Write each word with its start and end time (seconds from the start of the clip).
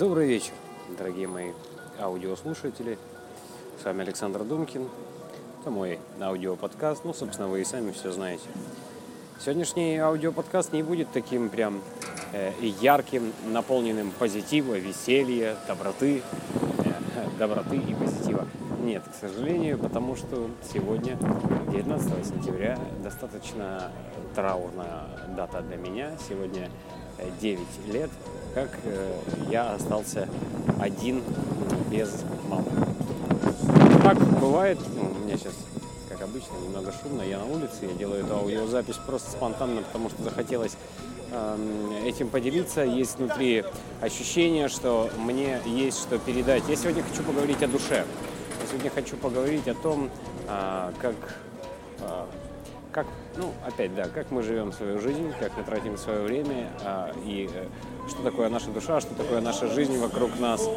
Добрый 0.00 0.26
вечер, 0.26 0.52
дорогие 0.96 1.28
мои 1.28 1.52
аудиослушатели. 2.00 2.96
С 3.78 3.84
вами 3.84 4.00
Александр 4.00 4.44
Думкин. 4.44 4.88
Это 5.60 5.70
мой 5.70 5.98
аудиоподкаст. 6.18 7.04
Ну, 7.04 7.12
собственно, 7.12 7.48
вы 7.48 7.60
и 7.60 7.64
сами 7.66 7.92
все 7.92 8.10
знаете. 8.10 8.44
Сегодняшний 9.40 9.98
аудиоподкаст 9.98 10.72
не 10.72 10.82
будет 10.82 11.08
таким 11.12 11.50
прям 11.50 11.82
э, 12.32 12.50
ярким, 12.80 13.34
наполненным 13.52 14.10
позитива, 14.12 14.78
веселья, 14.78 15.54
доброты, 15.68 16.22
э, 16.22 17.38
доброты 17.38 17.76
и 17.76 17.94
позитива. 17.94 18.46
Нет, 18.82 19.02
к 19.02 19.14
сожалению, 19.20 19.76
потому 19.76 20.16
что 20.16 20.48
сегодня, 20.72 21.18
19 21.70 22.26
сентября, 22.26 22.78
достаточно 23.04 23.92
траурная 24.34 25.08
дата 25.36 25.60
для 25.60 25.76
меня. 25.76 26.12
Сегодня 26.26 26.70
9 27.42 27.58
лет, 27.92 28.10
как 28.54 28.70
э, 28.84 29.12
я 29.50 29.72
остался 29.74 30.28
один 30.78 31.22
без 31.90 32.22
мамы. 32.48 32.70
Так 34.02 34.18
бывает, 34.40 34.78
ну, 34.94 35.12
у 35.14 35.24
меня 35.24 35.36
сейчас, 35.36 35.54
как 36.08 36.22
обычно, 36.22 36.54
немного 36.64 36.92
шумно, 36.92 37.22
я 37.22 37.38
на 37.38 37.44
улице, 37.44 37.82
я 37.82 37.92
делаю 37.92 38.24
эту 38.24 38.34
аудиозапись 38.34 38.96
просто 38.96 39.30
спонтанно, 39.30 39.82
потому 39.82 40.08
что 40.08 40.22
захотелось 40.22 40.76
эм, 41.30 41.92
этим 42.04 42.28
поделиться. 42.28 42.82
Есть 42.82 43.18
внутри 43.18 43.64
ощущение, 44.00 44.68
что 44.68 45.10
мне 45.18 45.60
есть 45.66 46.00
что 46.00 46.18
передать. 46.18 46.62
Я 46.68 46.76
сегодня 46.76 47.02
хочу 47.02 47.22
поговорить 47.22 47.62
о 47.62 47.68
душе. 47.68 48.04
Я 48.60 48.66
сегодня 48.68 48.90
хочу 48.90 49.16
поговорить 49.16 49.68
о 49.68 49.74
том, 49.74 50.10
а, 50.48 50.92
как 51.00 51.14
а, 52.00 52.26
как, 52.92 53.06
ну, 53.36 53.52
опять, 53.64 53.94
да, 53.94 54.04
как 54.04 54.30
мы 54.30 54.42
живем 54.42 54.72
свою 54.72 54.98
жизнь, 54.98 55.32
как 55.38 55.56
мы 55.56 55.62
тратим 55.62 55.96
свое 55.96 56.22
время, 56.22 56.68
а, 56.84 57.12
и 57.24 57.48
э, 57.52 57.66
что 58.08 58.22
такое 58.22 58.48
наша 58.48 58.70
душа, 58.70 59.00
что 59.00 59.14
такое 59.14 59.40
наша 59.40 59.68
жизнь 59.68 59.98
вокруг 59.98 60.38
нас, 60.38 60.68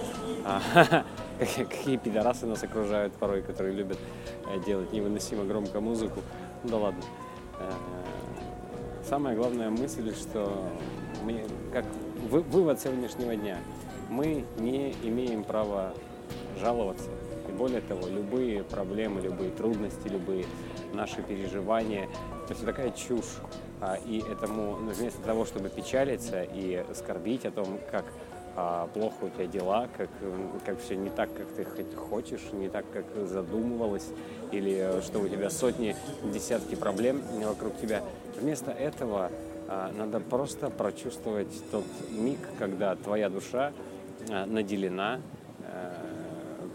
а, 0.45 1.03
какие 1.39 1.97
пидорасы 1.97 2.45
нас 2.45 2.63
окружают 2.63 3.13
порой, 3.13 3.41
которые 3.41 3.73
любят 3.73 3.97
э, 4.47 4.59
делать 4.65 4.91
невыносимо 4.93 5.43
громко 5.45 5.79
музыку. 5.81 6.21
Ну 6.63 6.69
да 6.69 6.77
ладно. 6.77 7.03
Э, 7.59 7.71
самая 9.07 9.35
главная 9.35 9.69
мысль, 9.69 10.13
что 10.13 10.69
мы, 11.23 11.45
как 11.71 11.85
вы, 12.29 12.41
вывод 12.41 12.79
сегодняшнего 12.79 13.35
дня, 13.35 13.57
мы 14.09 14.45
не 14.57 14.91
имеем 15.03 15.43
права 15.43 15.93
жаловаться. 16.59 17.09
Более 17.57 17.81
того, 17.81 18.07
любые 18.07 18.63
проблемы, 18.63 19.21
любые 19.21 19.51
трудности, 19.51 20.07
любые 20.07 20.45
наши 20.93 21.21
переживания. 21.21 22.07
Это 22.45 22.55
все 22.55 22.65
такая 22.65 22.91
чушь. 22.91 23.39
А, 23.83 23.97
и 24.05 24.19
этому 24.19 24.77
ну, 24.77 24.91
вместо 24.91 25.21
того, 25.23 25.45
чтобы 25.45 25.67
печалиться 25.69 26.43
и 26.43 26.85
скорбить 26.93 27.45
о 27.45 27.51
том, 27.51 27.79
как 27.91 28.05
а, 28.55 28.87
плохо 28.93 29.15
у 29.23 29.29
тебя 29.29 29.47
дела, 29.47 29.89
как, 29.97 30.09
как 30.65 30.79
все 30.79 30.95
не 30.95 31.09
так, 31.09 31.29
как 31.33 31.47
ты 31.47 31.65
хочешь, 31.95 32.41
не 32.53 32.69
так, 32.69 32.85
как 32.93 33.05
задумывалась, 33.27 34.07
или 34.51 35.01
что 35.01 35.19
у 35.19 35.27
тебя 35.27 35.49
сотни, 35.49 35.97
десятки 36.23 36.75
проблем 36.75 37.21
вокруг 37.43 37.77
тебя. 37.77 38.03
Вместо 38.39 38.71
этого 38.71 39.31
а, 39.67 39.91
надо 39.91 40.21
просто 40.21 40.69
прочувствовать 40.69 41.51
тот 41.69 41.83
миг, 42.11 42.39
когда 42.57 42.95
твоя 42.95 43.29
душа 43.29 43.73
наделена 44.45 45.19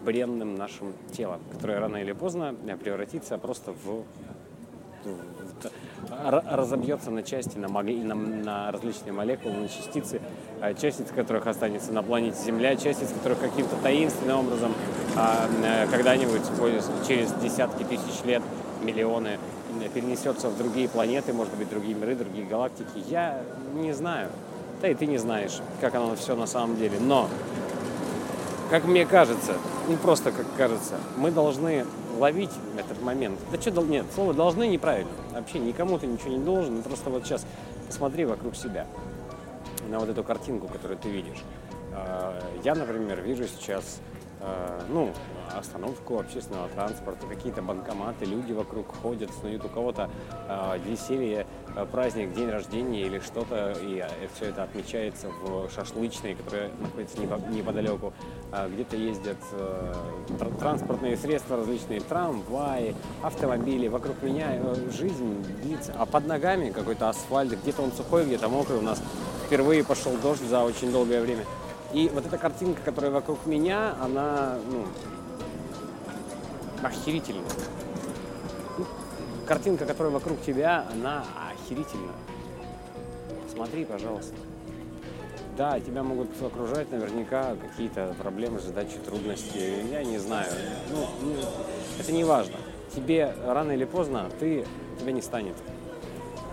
бренным 0.09 0.55
нашим 0.55 0.95
телом, 1.13 1.39
которое 1.53 1.81
рано 1.81 1.99
или 1.99 2.13
поздно 2.13 2.55
э, 2.67 2.77
превратится 2.79 3.37
просто 3.37 3.73
в 3.73 4.05
разобьется 6.47 7.11
на 7.11 7.23
части, 7.23 7.59
на, 7.59 7.69
на, 7.69 8.15
на 8.15 8.73
различные 8.73 9.13
молекулы, 9.13 9.55
на 9.55 9.69
частицы, 9.69 10.23
э, 10.63 10.73
частиц 10.81 11.09
которых 11.15 11.47
останется 11.47 11.93
на 11.93 12.03
планете 12.03 12.39
Земля, 12.43 12.75
частиц 12.77 13.09
которых 13.13 13.39
каким-то 13.41 13.77
таинственным 13.83 14.47
образом 14.47 14.73
а, 15.15 15.47
э, 15.63 15.87
когда-нибудь 15.91 16.43
через 17.07 17.31
десятки 17.43 17.83
тысяч 17.83 18.25
лет, 18.25 18.43
миллионы 18.83 19.39
перенесется 19.93 20.49
в 20.49 20.57
другие 20.57 20.89
планеты, 20.89 21.35
может 21.35 21.55
быть, 21.57 21.69
другие 21.69 21.95
миры, 21.95 22.15
другие 22.15 22.47
галактики. 22.47 23.05
Я 23.09 23.43
не 23.75 23.93
знаю. 23.93 24.31
Да 24.81 24.89
и 24.89 24.95
ты 24.95 25.05
не 25.07 25.19
знаешь, 25.19 25.61
как 25.83 25.95
оно 25.95 26.17
все 26.17 26.35
на 26.35 26.47
самом 26.47 26.77
деле. 26.77 26.99
Но 26.99 27.29
как 28.71 28.85
мне 28.85 29.07
кажется, 29.07 29.55
не 29.89 29.97
просто 29.97 30.31
как 30.31 30.47
кажется, 30.57 30.97
мы 31.17 31.31
должны 31.31 31.87
ловить 32.19 32.51
этот 32.77 33.03
момент. 33.03 33.39
Да 33.51 33.61
что, 33.61 33.83
нет, 33.83 34.07
слово 34.15 34.35
«должны» 34.35 34.69
неправильно. 34.69 35.11
Вообще 35.33 35.59
никому 35.59 35.99
ты 35.99 36.07
ничего 36.07 36.31
не 36.31 36.39
должен, 36.39 36.83
просто 36.83 37.11
вот 37.11 37.25
сейчас 37.25 37.47
посмотри 37.87 38.25
вокруг 38.25 38.57
себя 38.57 38.87
на 39.89 39.99
вот 39.99 40.09
эту 40.09 40.23
картинку, 40.23 40.69
которую 40.69 40.99
ты 40.99 41.09
видишь. 41.09 41.43
А, 41.93 42.43
я, 42.63 42.75
например, 42.75 43.23
вижу 43.23 43.45
сейчас 43.47 44.01
ну, 44.89 45.13
остановку 45.55 46.19
общественного 46.19 46.69
транспорта, 46.69 47.27
какие-то 47.27 47.63
банкоматы, 47.63 48.25
люди 48.25 48.53
вокруг 48.53 48.95
ходят, 49.03 49.31
снуют 49.41 49.65
у 49.65 49.69
кого-то 49.69 50.11
э, 50.49 50.79
веселье, 50.85 51.47
э, 51.75 51.87
праздник, 51.87 52.33
день 52.33 52.49
рождения 52.49 53.03
или 53.03 53.19
что-то, 53.19 53.75
и 53.81 54.05
все 54.35 54.47
это 54.47 54.63
отмечается 54.63 55.29
в 55.43 55.69
шашлычной, 55.75 56.35
которая 56.35 56.71
находится 56.79 57.19
неподалеку. 57.19 58.13
Где-то 58.73 58.97
ездят 58.97 59.37
транспортные 60.59 61.17
средства 61.17 61.57
различные, 61.59 62.01
трамваи, 62.01 62.95
автомобили. 63.23 63.89
Вокруг 63.89 64.23
меня 64.23 64.59
жизнь 64.91 65.43
длится, 65.63 65.95
а 65.99 66.07
под 66.07 66.27
ногами 66.27 66.71
какой-то 66.71 67.09
асфальт, 67.11 67.53
где-то 67.61 67.83
он 67.83 67.93
сухой, 67.93 68.25
где-то 68.25 68.49
мокрый. 68.49 68.79
У 68.79 68.83
нас 68.83 69.03
впервые 69.47 69.85
пошел 69.85 70.13
дождь 70.23 70.43
за 70.43 70.63
очень 70.63 70.91
долгое 70.91 71.21
время. 71.21 71.45
И 71.93 72.11
вот 72.13 72.27
эта 72.27 72.37
картинка, 72.37 72.83
которая 72.83 73.11
вокруг 73.11 73.47
меня, 73.47 73.95
она, 74.01 74.59
ну, 74.71 74.85
охерительная. 76.83 77.51
Ну, 78.77 78.87
картинка, 79.47 79.87
которая 79.87 80.13
вокруг 80.13 80.41
тебя, 80.43 80.87
она 80.93 81.25
охерительная. 81.51 82.15
Смотри, 83.53 83.85
пожалуйста. 83.87 84.35
Да, 85.57 85.81
тебя 85.81 86.05
могут 86.05 86.29
окружать 86.41 86.93
наверняка 86.93 87.57
какие-то 87.57 88.15
проблемы, 88.19 88.61
задачи, 88.61 88.97
трудности. 89.05 89.87
Я 89.91 90.05
не 90.05 90.19
знаю. 90.19 90.53
Ну, 90.91 91.07
ну, 91.23 91.35
это 91.99 92.13
не 92.13 92.23
важно. 92.23 92.57
Тебе 92.95 93.35
рано 93.45 93.73
или 93.73 93.85
поздно 93.85 94.31
ты, 94.39 94.65
тебя 95.01 95.11
не 95.11 95.23
станет. 95.23 95.57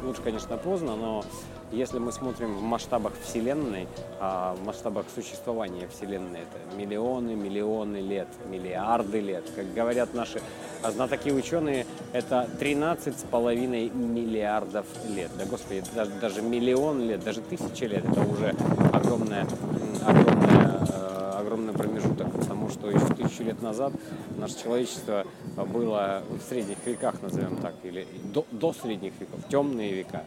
Лучше, 0.01 0.21
конечно, 0.23 0.57
поздно, 0.57 0.95
но 0.95 1.23
если 1.71 1.99
мы 1.99 2.11
смотрим 2.11 2.55
в 2.55 2.61
масштабах 2.61 3.13
Вселенной, 3.23 3.87
а 4.19 4.55
в 4.55 4.65
масштабах 4.65 5.05
существования 5.13 5.87
Вселенной, 5.87 6.41
это 6.41 6.75
миллионы, 6.75 7.35
миллионы 7.35 7.97
лет, 7.97 8.27
миллиарды 8.49 9.19
лет. 9.19 9.43
Как 9.55 9.73
говорят 9.73 10.13
наши 10.13 10.41
знатоки 10.83 11.31
ученые, 11.31 11.85
это 12.13 12.47
13 12.59 13.17
с 13.19 13.23
половиной 13.23 13.89
миллиардов 13.89 14.85
лет. 15.09 15.31
Да, 15.37 15.45
господи, 15.45 15.83
даже 16.21 16.41
миллион 16.41 17.01
лет, 17.01 17.23
даже 17.23 17.41
тысяча 17.41 17.85
лет, 17.85 18.05
это 18.05 18.21
уже 18.21 18.55
огромная, 18.93 19.47
огромная 20.05 20.79
э, 20.89 21.15
огромный 21.45 21.73
промежуток, 21.73 22.31
потому 22.31 22.69
что 22.69 22.89
еще 22.89 23.05
тысячу 23.13 23.43
лет 23.43 23.61
назад 23.61 23.93
наше 24.37 24.61
человечество 24.61 25.25
было 25.55 26.23
в 26.29 26.41
средних 26.49 26.77
веках, 26.85 27.21
назовем 27.21 27.57
так, 27.57 27.73
или 27.83 28.07
до, 28.33 28.45
до 28.51 28.73
средних 28.73 29.13
веков, 29.19 29.39
темные 29.49 29.93
века. 29.93 30.23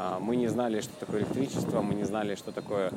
А, 0.00 0.20
мы 0.20 0.36
не 0.36 0.46
знали, 0.46 0.80
что 0.80 0.92
такое 1.00 1.22
электричество, 1.22 1.82
мы 1.82 1.94
не 1.94 2.04
знали, 2.04 2.36
что 2.36 2.52
такое, 2.52 2.92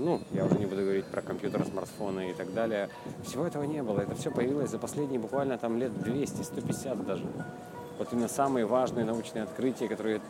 ну, 0.00 0.20
я 0.32 0.44
уже 0.44 0.58
не 0.58 0.66
буду 0.66 0.82
говорить 0.82 1.04
про 1.04 1.22
компьютер, 1.22 1.64
смартфоны 1.64 2.30
и 2.30 2.34
так 2.34 2.52
далее. 2.52 2.88
Всего 3.24 3.46
этого 3.46 3.62
не 3.62 3.84
было. 3.84 4.00
Это 4.00 4.16
все 4.16 4.32
появилось 4.32 4.70
за 4.70 4.78
последние 4.80 5.20
буквально 5.20 5.58
там 5.58 5.78
лет 5.78 5.96
200, 6.02 6.42
150 6.42 7.06
даже. 7.06 7.22
Вот 7.98 8.08
именно 8.12 8.26
самые 8.26 8.66
важные 8.66 9.04
научные 9.04 9.44
открытия, 9.44 9.86
которые 9.86 10.20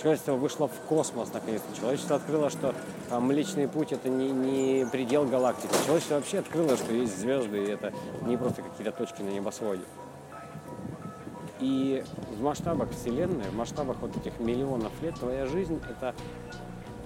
человечество 0.00 0.36
вышло 0.36 0.68
в 0.68 0.80
космос 0.88 1.34
наконец-то. 1.34 1.76
Человечество 1.78 2.16
открыло, 2.16 2.48
что 2.48 2.74
а, 3.10 3.20
Млечный 3.20 3.68
Путь 3.68 3.92
это 3.92 4.08
не, 4.08 4.30
не 4.30 4.86
предел 4.86 5.26
галактики. 5.26 5.72
Человечество 5.84 6.14
вообще 6.14 6.38
открыло, 6.38 6.78
что 6.78 6.94
есть 6.94 7.18
звезды, 7.18 7.62
и 7.62 7.68
это 7.68 7.92
не 8.24 8.38
просто 8.38 8.62
какие-то 8.62 8.92
точки 8.92 9.20
на 9.20 9.28
небосводе. 9.28 9.82
И 11.60 12.04
в 12.36 12.42
масштабах 12.42 12.90
Вселенной, 12.90 13.44
в 13.44 13.54
масштабах 13.54 13.96
вот 14.00 14.16
этих 14.16 14.38
миллионов 14.38 14.92
лет 15.02 15.14
твоя 15.16 15.46
жизнь 15.46 15.80
это 15.88 16.14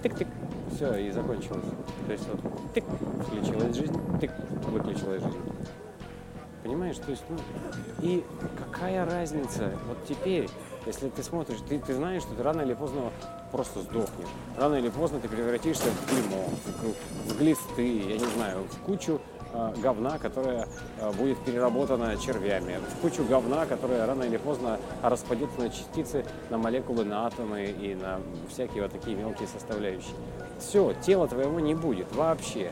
тык-тык, 0.03 0.27
все, 0.75 0.95
и 0.95 1.11
закончилось. 1.11 1.65
То 2.05 2.11
есть 2.11 2.27
вот 2.27 2.73
тык, 2.73 2.83
включилась 3.27 3.75
жизнь, 3.75 4.19
тык, 4.19 4.31
выключилась 4.67 5.23
жизнь. 5.23 5.39
Понимаешь? 6.63 6.97
То 6.97 7.11
есть, 7.11 7.23
ну, 7.29 7.37
и 8.01 8.23
какая 8.57 9.05
разница? 9.05 9.71
Вот 9.87 9.97
теперь, 10.07 10.49
если 10.85 11.09
ты 11.09 11.21
смотришь, 11.21 11.57
ты, 11.67 11.77
ты 11.79 11.93
знаешь, 11.93 12.21
что 12.21 12.35
ты 12.35 12.43
рано 12.43 12.61
или 12.61 12.73
поздно 12.73 13.11
просто 13.51 13.81
сдохнешь. 13.81 14.29
Рано 14.57 14.75
или 14.75 14.89
поздно 14.89 15.19
ты 15.19 15.27
превратишься 15.27 15.85
в 15.85 16.09
клеймо, 16.09 16.49
в, 17.27 17.37
глисты, 17.37 18.09
я 18.09 18.17
не 18.17 18.25
знаю, 18.35 18.63
в 18.63 18.79
кучу 18.79 19.19
говна, 19.81 20.17
которая 20.17 20.67
э, 20.99 21.11
будет 21.13 21.37
переработана 21.39 22.17
червями, 22.17 22.77
в 22.97 23.01
кучу 23.01 23.23
говна, 23.23 23.65
которая 23.65 24.05
рано 24.05 24.23
или 24.23 24.37
поздно 24.37 24.79
распадется 25.01 25.59
на 25.59 25.69
частицы, 25.69 26.25
на 26.49 26.57
молекулы, 26.57 27.03
на 27.03 27.27
атомы 27.27 27.65
и 27.65 27.95
на 27.95 28.19
всякие 28.49 28.83
вот 28.83 28.91
такие 28.91 29.15
мелкие 29.15 29.47
составляющие. 29.47 30.15
Все, 30.59 30.93
тела 31.05 31.27
твоего 31.27 31.59
не 31.59 31.75
будет 31.75 32.13
вообще. 32.15 32.71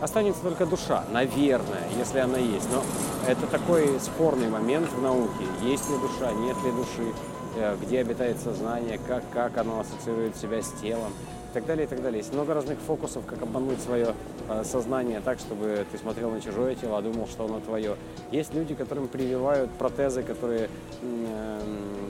Останется 0.00 0.42
только 0.42 0.66
душа, 0.66 1.04
наверное, 1.10 1.82
если 1.98 2.20
она 2.20 2.38
есть. 2.38 2.68
Но 2.72 2.82
это 3.26 3.46
такой 3.46 3.98
спорный 4.00 4.48
момент 4.48 4.88
в 4.92 5.02
науке. 5.02 5.44
Есть 5.62 5.90
ли 5.90 5.96
душа, 5.96 6.32
нет 6.32 6.56
ли 6.64 6.70
души, 6.70 7.12
э, 7.56 7.76
где 7.82 8.00
обитает 8.00 8.38
сознание, 8.38 8.98
как, 9.08 9.24
как 9.32 9.58
оно 9.58 9.80
ассоциирует 9.80 10.36
себя 10.36 10.62
с 10.62 10.70
телом 10.80 11.12
и 11.50 11.54
так 11.54 11.66
далее, 11.66 11.86
и 11.86 11.88
так 11.88 12.02
далее. 12.02 12.18
Есть 12.18 12.32
много 12.32 12.54
разных 12.54 12.78
фокусов, 12.78 13.24
как 13.26 13.42
обмануть 13.42 13.80
свое 13.80 14.14
э, 14.48 14.62
сознание 14.64 15.20
так, 15.20 15.38
чтобы 15.38 15.86
ты 15.90 15.98
смотрел 15.98 16.30
на 16.30 16.40
чужое 16.40 16.74
тело, 16.74 16.98
а 16.98 17.02
думал, 17.02 17.26
что 17.26 17.44
оно 17.44 17.60
твое. 17.60 17.96
Есть 18.30 18.54
люди, 18.54 18.74
которым 18.74 19.08
прививают 19.08 19.70
протезы, 19.72 20.22
которые 20.22 20.68
э, 21.02 21.60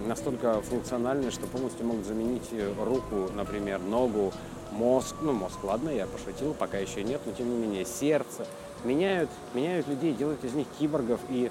настолько 0.07 0.61
функциональны, 0.63 1.31
что 1.31 1.47
полностью 1.47 1.87
могут 1.87 2.07
заменить 2.07 2.51
руку, 2.85 3.31
например, 3.35 3.81
ногу, 3.81 4.33
мозг, 4.73 5.17
ну 5.23 5.33
мозг, 5.33 5.63
ладно, 5.63 5.91
я 5.91 6.07
пошутил, 6.07 6.55
пока 6.55 6.79
еще 6.79 7.03
нет, 7.03 7.21
но 7.27 7.33
тем 7.33 7.51
не 7.51 7.57
менее 7.57 7.85
сердце, 7.85 8.47
меняют, 8.85 9.31
меняют 9.55 9.89
людей, 9.89 10.15
делают 10.15 10.45
из 10.45 10.55
них 10.55 10.67
киборгов, 10.79 11.21
и 11.29 11.51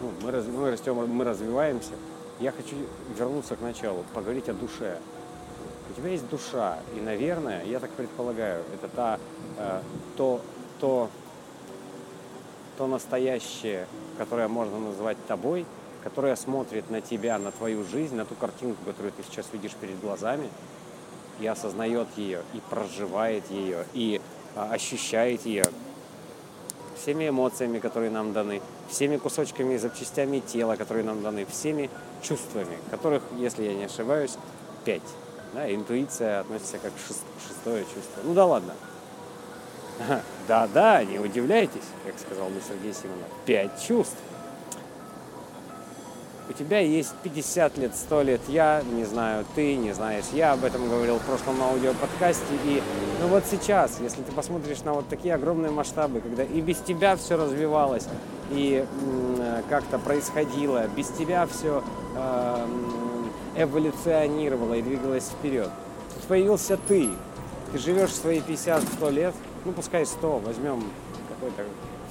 ну, 0.00 0.10
мы, 0.22 0.30
раз, 0.30 0.44
мы 0.46 0.70
растем, 0.70 0.94
мы 0.94 1.24
развиваемся. 1.24 1.92
Я 2.40 2.52
хочу 2.52 2.76
вернуться 3.18 3.56
к 3.56 3.60
началу, 3.60 4.04
поговорить 4.14 4.48
о 4.48 4.54
душе. 4.54 4.98
У 5.90 5.92
тебя 5.94 6.10
есть 6.10 6.28
душа, 6.28 6.78
и, 6.96 7.00
наверное, 7.00 7.64
я 7.64 7.80
так 7.80 7.90
предполагаю, 7.90 8.62
это 8.74 8.88
та, 8.88 9.18
э, 9.56 9.80
то, 10.16 10.40
то, 10.80 11.08
то 12.76 12.86
настоящее, 12.86 13.86
которое 14.18 14.48
можно 14.48 14.78
назвать 14.78 15.16
тобой, 15.26 15.64
которое 16.04 16.36
смотрит 16.36 16.90
на 16.90 17.00
тебя, 17.00 17.38
на 17.38 17.52
твою 17.52 17.84
жизнь, 17.84 18.14
на 18.14 18.24
ту 18.24 18.34
картинку, 18.34 18.84
которую 18.84 19.12
ты 19.12 19.22
сейчас 19.22 19.46
видишь 19.52 19.72
перед 19.72 19.98
глазами, 20.00 20.48
и 21.40 21.46
осознает 21.46 22.08
ее, 22.16 22.42
и 22.54 22.60
проживает 22.68 23.50
ее, 23.50 23.84
и 23.94 24.20
а, 24.56 24.72
ощущает 24.72 25.46
ее 25.46 25.64
всеми 26.96 27.28
эмоциями, 27.28 27.78
которые 27.78 28.10
нам 28.10 28.32
даны, 28.32 28.60
всеми 28.88 29.16
кусочками 29.16 29.74
и 29.74 29.78
запчастями 29.78 30.40
тела, 30.40 30.76
которые 30.76 31.04
нам 31.04 31.22
даны, 31.22 31.46
всеми 31.46 31.90
чувствами, 32.22 32.76
которых, 32.90 33.22
если 33.38 33.64
я 33.64 33.74
не 33.74 33.84
ошибаюсь, 33.84 34.36
пять. 34.84 35.02
Да, 35.54 35.72
интуиция 35.72 36.40
относится 36.40 36.78
как 36.78 36.92
шестое 37.48 37.84
чувство. 37.84 38.22
Ну 38.24 38.34
да 38.34 38.46
ладно. 38.46 38.74
Да-да, 40.48 41.04
не 41.04 41.18
удивляйтесь, 41.18 41.82
как 42.06 42.18
сказал 42.18 42.48
бы 42.48 42.60
Сергей 42.66 42.94
Симонов. 42.94 43.26
Пять 43.44 43.82
чувств 43.82 44.16
у 46.48 46.52
тебя 46.52 46.78
есть 46.78 47.14
50 47.22 47.78
лет, 47.78 47.94
100 47.94 48.22
лет, 48.22 48.40
я 48.48 48.82
не 48.92 49.04
знаю, 49.04 49.44
ты 49.54 49.76
не 49.76 49.92
знаешь, 49.92 50.24
я 50.32 50.52
об 50.52 50.64
этом 50.64 50.88
говорил 50.88 51.18
в 51.18 51.22
прошлом 51.22 51.62
аудиоподкасте, 51.62 52.54
и 52.64 52.82
ну 53.20 53.28
вот 53.28 53.44
сейчас, 53.50 53.98
если 54.00 54.22
ты 54.22 54.32
посмотришь 54.32 54.82
на 54.82 54.94
вот 54.94 55.08
такие 55.08 55.34
огромные 55.34 55.70
масштабы, 55.70 56.20
когда 56.20 56.44
и 56.44 56.60
без 56.60 56.78
тебя 56.78 57.16
все 57.16 57.36
развивалось, 57.36 58.06
и 58.50 58.84
как-то 59.68 59.98
происходило, 59.98 60.86
без 60.96 61.08
тебя 61.08 61.46
все 61.46 61.82
э, 62.16 62.66
эволюционировало 63.56 64.74
и 64.74 64.82
двигалось 64.82 65.28
вперед. 65.28 65.70
Тут 66.14 66.22
появился 66.24 66.78
ты, 66.88 67.10
ты 67.72 67.78
живешь 67.78 68.14
свои 68.14 68.40
50-100 68.40 69.10
лет, 69.12 69.34
ну 69.64 69.72
пускай 69.72 70.06
100, 70.06 70.38
возьмем 70.38 70.84
какой-то 71.28 71.64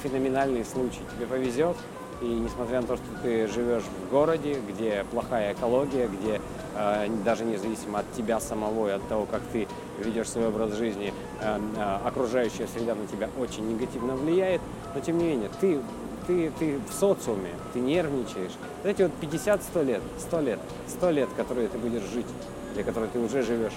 феноменальный 0.04 0.64
случай, 0.64 1.02
тебе 1.16 1.26
повезет, 1.26 1.76
и 2.22 2.26
несмотря 2.26 2.82
на 2.82 2.88
то, 2.88 2.96
что 2.96 3.06
ты 3.22 3.48
живешь 3.48 3.84
в 3.84 4.12
городе, 4.12 4.58
где 4.68 5.06
плохая 5.12 5.54
экология, 5.54 6.08
где 6.08 6.42
э, 6.76 7.08
даже 7.24 7.46
независимо 7.46 8.00
от 8.00 8.12
тебя 8.14 8.40
самого 8.40 8.88
и 8.88 8.92
от 8.92 9.08
того, 9.08 9.26
как 9.26 9.42
ты 9.52 9.68
ведешь 10.00 10.30
свой 10.30 10.48
образ 10.48 10.74
жизни, 10.74 11.14
э, 11.42 11.60
э, 11.76 12.08
окружающая 12.08 12.68
среда 12.68 12.96
на 12.96 13.06
тебя 13.08 13.30
очень 13.40 13.68
негативно 13.68 14.16
влияет, 14.16 14.62
но 14.96 15.02
тем 15.02 15.18
не 15.20 15.26
менее, 15.26 15.50
ты, 15.62 15.80
ты, 16.28 16.52
ты 16.60 16.80
в 16.90 16.94
социуме, 16.94 17.52
ты 17.74 17.80
нервничаешь. 17.80 18.52
Вот 18.84 18.90
эти 18.90 19.02
вот 19.02 19.12
50-100 19.22 19.84
лет, 19.86 20.02
100 20.20 20.42
лет, 20.42 20.60
100 20.88 21.10
лет, 21.12 21.30
которые 21.36 21.68
ты 21.70 21.78
будешь 21.78 22.04
жить, 22.04 22.28
для 22.74 22.84
которых 22.84 23.12
ты 23.12 23.20
уже 23.20 23.42
живешь, 23.42 23.74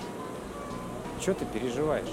что 1.20 1.35
ты 1.35 1.44
переживаешь? 1.47 2.08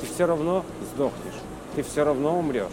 Ты 0.00 0.06
все 0.06 0.26
равно 0.26 0.64
сдохнешь, 0.94 1.40
ты 1.74 1.82
все 1.82 2.04
равно 2.04 2.38
умрешь 2.38 2.70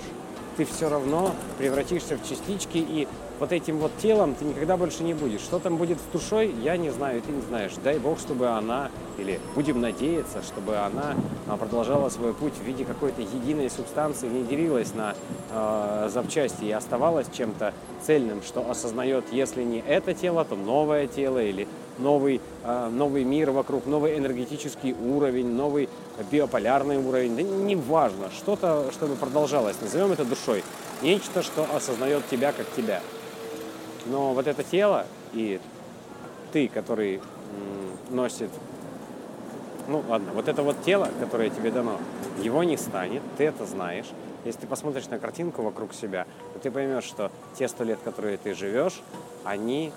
ты 0.57 0.65
все 0.65 0.89
равно 0.89 1.33
превратишься 1.57 2.17
в 2.17 2.27
частички, 2.27 2.77
и 2.77 3.07
вот 3.41 3.51
этим 3.51 3.79
вот 3.79 3.91
телом 3.97 4.35
ты 4.35 4.45
никогда 4.45 4.77
больше 4.77 5.01
не 5.01 5.15
будешь. 5.15 5.41
Что 5.41 5.57
там 5.57 5.77
будет 5.77 5.97
с 5.97 6.13
душой, 6.13 6.53
я 6.61 6.77
не 6.77 6.91
знаю, 6.91 7.23
ты 7.23 7.31
не 7.31 7.41
знаешь. 7.41 7.71
Дай 7.83 7.97
Бог, 7.97 8.19
чтобы 8.19 8.49
она, 8.49 8.91
или 9.17 9.39
будем 9.55 9.81
надеяться, 9.81 10.43
чтобы 10.43 10.77
она 10.77 11.15
а, 11.47 11.57
продолжала 11.57 12.09
свой 12.09 12.35
путь 12.35 12.53
в 12.53 12.61
виде 12.61 12.85
какой-то 12.85 13.23
единой 13.23 13.71
субстанции, 13.71 14.27
не 14.27 14.43
делилась 14.43 14.93
на 14.93 15.15
э, 15.49 16.09
запчасти 16.13 16.65
и 16.65 16.71
оставалась 16.71 17.25
чем-то 17.35 17.73
цельным, 18.05 18.43
что 18.43 18.69
осознает, 18.69 19.25
если 19.31 19.63
не 19.63 19.79
это 19.79 20.13
тело, 20.13 20.45
то 20.45 20.55
новое 20.55 21.07
тело 21.07 21.41
или 21.41 21.67
новый, 21.97 22.41
э, 22.63 22.89
новый 22.91 23.23
мир 23.23 23.49
вокруг, 23.49 23.87
новый 23.87 24.19
энергетический 24.19 24.93
уровень, 24.93 25.51
новый 25.51 25.89
биополярный 26.31 26.97
уровень, 26.97 27.35
да 27.35 27.41
неважно, 27.41 28.29
что-то, 28.37 28.91
чтобы 28.91 29.15
продолжалось, 29.15 29.77
назовем 29.81 30.11
это 30.11 30.25
душой, 30.25 30.63
нечто, 31.01 31.41
что 31.41 31.65
осознает 31.75 32.21
тебя 32.29 32.51
как 32.51 32.67
тебя. 32.77 33.01
Но 34.05 34.33
вот 34.33 34.47
это 34.47 34.63
тело 34.63 35.05
и 35.33 35.59
ты, 36.51 36.67
который 36.67 37.21
носит, 38.09 38.49
ну 39.87 40.03
ладно, 40.07 40.31
вот 40.33 40.47
это 40.47 40.63
вот 40.63 40.83
тело, 40.83 41.09
которое 41.19 41.49
тебе 41.49 41.71
дано, 41.71 41.97
его 42.41 42.63
не 42.63 42.77
станет, 42.77 43.21
ты 43.37 43.45
это 43.45 43.65
знаешь. 43.65 44.07
Если 44.43 44.61
ты 44.61 44.67
посмотришь 44.67 45.07
на 45.07 45.19
картинку 45.19 45.61
вокруг 45.61 45.93
себя, 45.93 46.25
то 46.53 46.59
ты 46.59 46.71
поймешь, 46.71 47.03
что 47.03 47.31
те 47.57 47.67
сто 47.67 47.83
лет, 47.83 47.99
которые 48.03 48.37
ты 48.37 48.53
живешь, 48.53 49.01
они 49.43 49.91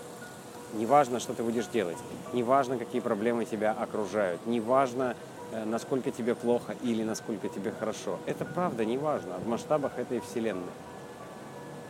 Неважно, 0.77 1.21
что 1.21 1.35
ты 1.35 1.45
будешь 1.45 1.67
делать, 1.67 1.97
неважно, 2.33 2.77
какие 2.77 3.01
проблемы 3.01 3.45
тебя 3.45 3.71
окружают, 3.71 4.45
неважно, 4.45 5.15
Э, 5.55 5.65
насколько 5.65 6.11
тебе 6.11 6.35
плохо 6.35 6.75
или 6.83 7.05
насколько 7.05 7.49
тебе 7.49 7.71
хорошо. 7.71 8.19
Это 8.27 8.45
правда 8.45 8.85
не 8.85 8.99
важно 8.99 9.35
в 9.39 9.47
масштабах 9.47 9.99
этой 9.99 10.21
Вселенной. 10.21 10.73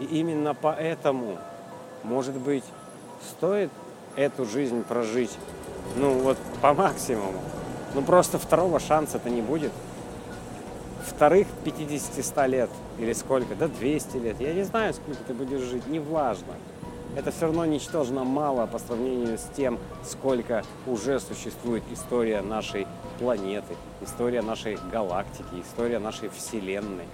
И 0.01 0.05
именно 0.05 0.55
поэтому, 0.55 1.39
может 2.05 2.35
быть, 2.35 2.65
стоит 3.23 3.71
эту 4.17 4.45
жизнь 4.45 4.83
прожить, 4.85 5.37
ну 5.97 6.13
вот 6.21 6.39
по 6.61 6.73
максимуму. 6.73 7.41
Ну 7.95 8.03
просто 8.03 8.39
второго 8.39 8.79
шанса-то 8.79 9.31
не 9.31 9.43
будет. 9.43 9.73
Вторых 11.07 11.47
50-100 11.65 12.49
лет 12.49 12.71
или 12.99 13.13
сколько, 13.13 13.55
да 13.55 13.69
200 13.69 14.17
лет, 14.19 14.41
я 14.41 14.53
не 14.55 14.63
знаю, 14.63 14.95
сколько 14.95 15.23
ты 15.25 15.35
будешь 15.35 15.61
жить, 15.61 15.87
неважно 15.87 16.55
это 17.17 17.31
все 17.31 17.47
равно 17.47 17.65
ничтожно 17.65 18.25
мало 18.25 18.67
по 18.67 18.79
сравнению 18.79 19.39
с 19.39 19.49
тем, 19.57 19.79
сколько 20.05 20.65
уже 20.87 21.21
существует 21.21 21.83
история 21.93 22.43
нашей 22.43 22.87
планеты, 23.19 23.75
история 24.01 24.43
нашей 24.43 24.79
галактики, 24.91 25.63
история 25.65 25.99
нашей 25.99 26.29
Вселенной. 26.31 27.07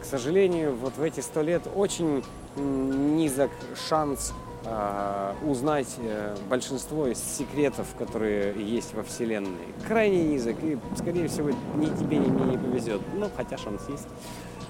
К 0.00 0.04
сожалению, 0.04 0.74
вот 0.74 0.96
в 0.96 1.02
эти 1.02 1.20
сто 1.20 1.42
лет 1.42 1.62
очень 1.74 2.24
низок 2.56 3.50
шанс 3.88 4.32
э, 4.64 5.34
узнать 5.46 5.94
э, 5.98 6.36
большинство 6.48 7.06
из 7.06 7.18
секретов, 7.18 7.86
которые 7.98 8.54
есть 8.54 8.94
во 8.94 9.02
Вселенной. 9.02 9.50
Крайне 9.86 10.22
низок, 10.24 10.56
и, 10.62 10.78
скорее 10.96 11.28
всего, 11.28 11.50
ни 11.76 11.86
тебе, 11.86 12.18
ни 12.18 12.28
мне 12.28 12.52
не 12.52 12.58
повезет. 12.58 13.00
Ну, 13.14 13.28
хотя 13.36 13.56
шанс 13.56 13.82
есть. 13.88 14.08